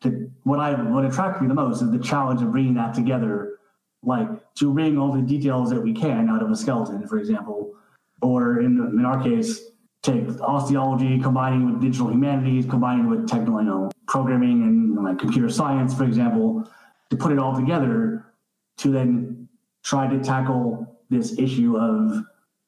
[0.00, 3.58] the, what I what attracted me the most is the challenge of bringing that together,
[4.02, 7.74] like to wring all the details that we can out of a skeleton, for example,
[8.22, 9.70] or in in our case,
[10.02, 15.48] take osteology combining with digital humanities, combining with technical, you know, programming and like computer
[15.48, 16.68] science, for example,
[17.10, 18.24] to put it all together
[18.78, 19.48] to then
[19.82, 22.24] try to tackle this issue of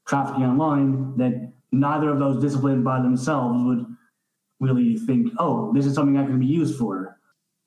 [0.06, 3.86] trafficking online that neither of those disciplines by themselves would
[4.60, 7.18] really think, oh, this is something I can be used for.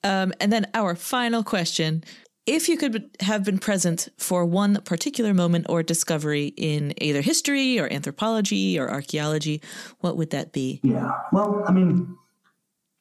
[0.04, 2.04] Um, and then our final question.
[2.46, 7.78] If you could have been present for one particular moment or discovery in either history
[7.80, 9.60] or anthropology or archaeology,
[9.98, 10.80] what would that be?
[10.84, 11.10] Yeah.
[11.32, 12.16] Well, I mean,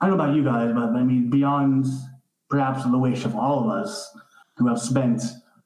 [0.02, 1.86] I don't know about you guys, but I mean, beyond
[2.50, 4.12] perhaps the wish of all of us
[4.58, 5.22] who have spent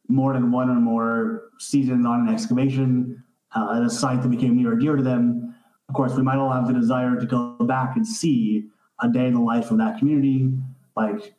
[0.09, 3.23] more than one or more seasons on an excavation
[3.55, 5.55] uh, at a site that became near or dear to them,
[5.87, 8.67] of course, we might all have the desire to go back and see
[9.01, 10.51] a day in the life of that community.
[10.95, 11.33] Like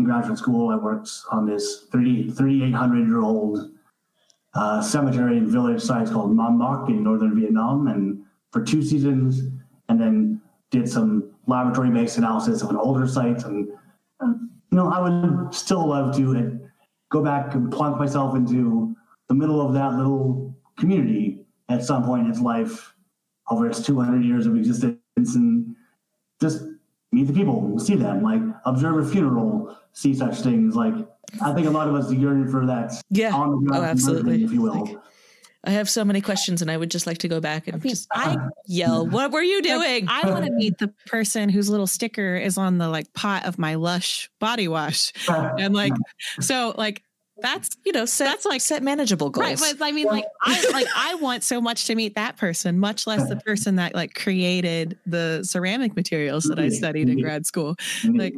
[0.00, 3.70] in graduate school, I worked on this 30, 3,800 year old
[4.54, 9.42] uh, cemetery and village site called Man Bac in northern Vietnam, and for two seasons,
[9.88, 10.40] and then
[10.70, 13.44] did some laboratory based analysis of an older site.
[13.44, 13.68] And,
[14.20, 14.32] uh,
[14.70, 16.68] you know, I would still love to uh,
[17.10, 18.96] go back and plunk myself into
[19.28, 22.94] the middle of that little community at some point in its life
[23.50, 25.76] over its 200 years of existence and
[26.40, 26.62] just
[27.12, 30.74] meet the people, see them, like observe a funeral, see such things.
[30.74, 30.94] Like
[31.42, 33.00] I think a lot of us yearn for that.
[33.10, 33.34] Yeah.
[33.34, 34.44] On the Oh, absolutely.
[34.44, 34.84] if you will.
[34.84, 34.96] Like,
[35.62, 38.08] I have so many questions, and I would just like to go back and just
[38.14, 38.34] I
[38.66, 42.34] yell, "What were you doing?" Like, I want to meet the person whose little sticker
[42.34, 45.92] is on the like pot of my Lush body wash, and like,
[46.40, 47.02] so like
[47.42, 49.60] that's you know, set, That's like- set manageable goals.
[49.60, 49.74] right.
[49.78, 53.06] But I mean, like, I like I want so much to meet that person, much
[53.06, 57.24] less the person that like created the ceramic materials that I Indeed, studied in mm-hmm.
[57.24, 57.76] grad school.
[58.02, 58.18] Mm-hmm.
[58.18, 58.34] Like,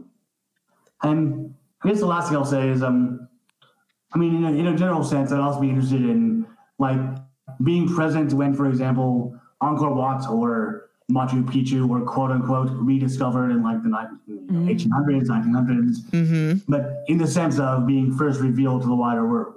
[1.03, 3.29] And I guess the last thing I'll say is, um,
[4.15, 6.47] I mean, in a, in a general sense, I'd also be interested in
[6.79, 7.01] like
[7.63, 10.82] being present when, for example, Angkor Wat or
[11.13, 14.19] Machu Picchu were quote unquote rediscovered in like the ni-
[14.51, 14.69] Mm.
[14.69, 16.59] 1800s, 1900s, mm-hmm.
[16.73, 19.55] but in the sense of being first revealed to the wider world,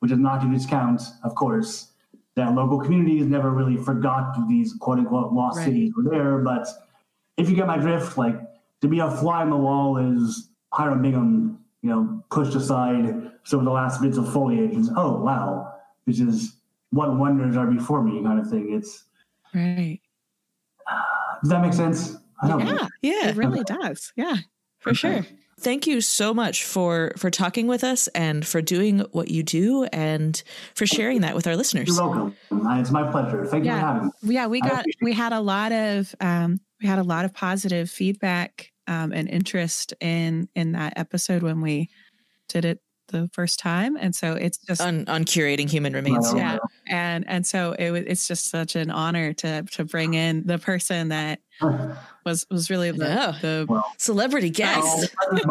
[0.00, 1.92] which is not to discount, of course,
[2.36, 5.66] that local communities never really forgot these quote unquote lost Right.
[5.66, 6.38] cities were there.
[6.38, 6.66] But
[7.36, 8.36] if you get my drift, like
[8.82, 13.58] to be a fly on the wall is Hiram Bingham, you know, pushed aside some
[13.60, 15.74] of the last bits of foliage and oh wow,
[16.06, 16.56] this is
[16.90, 18.72] what wonders are before me kind of thing.
[18.72, 19.04] It's
[19.54, 20.00] right?
[21.42, 22.16] Does that make sense?
[22.42, 22.72] I don't know.
[22.72, 22.88] Yeah,
[23.22, 24.12] Yeah, it really does.
[24.16, 24.36] Yeah.
[24.78, 25.26] for sure.
[25.60, 29.84] Thank you so much for for talking with us and for doing what you do
[29.92, 30.42] and
[30.74, 31.88] for sharing that with our listeners.
[31.88, 32.34] You're welcome.
[32.80, 33.44] It's my pleasure.
[33.44, 33.80] Thank you for Yeah.
[33.92, 34.34] having me.
[34.34, 37.90] yeah we got we had a lot of um we had a lot of positive
[37.90, 41.90] feedback um and interest in in that episode when we
[42.48, 42.80] did it
[43.10, 46.32] the first time and so it's just On on curating human remains.
[46.32, 46.38] Wow.
[46.38, 46.52] Yeah.
[46.52, 46.58] yeah
[46.88, 50.58] and and so it was it's just such an honor to to bring in the
[50.58, 51.40] person that
[52.24, 53.34] was was really the know.
[53.40, 55.14] the Well, Celebrity guest.
[55.30, 55.44] that's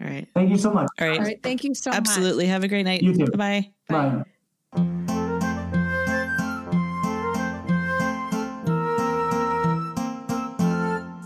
[0.00, 0.26] All right.
[0.34, 0.88] Thank you so much.
[1.00, 1.18] All right.
[1.18, 1.42] all right.
[1.42, 1.96] Thank you so much.
[1.96, 2.46] Absolutely.
[2.46, 3.02] Have a great night.
[3.02, 3.26] You too.
[3.32, 3.70] Bye.
[3.88, 4.24] Bye.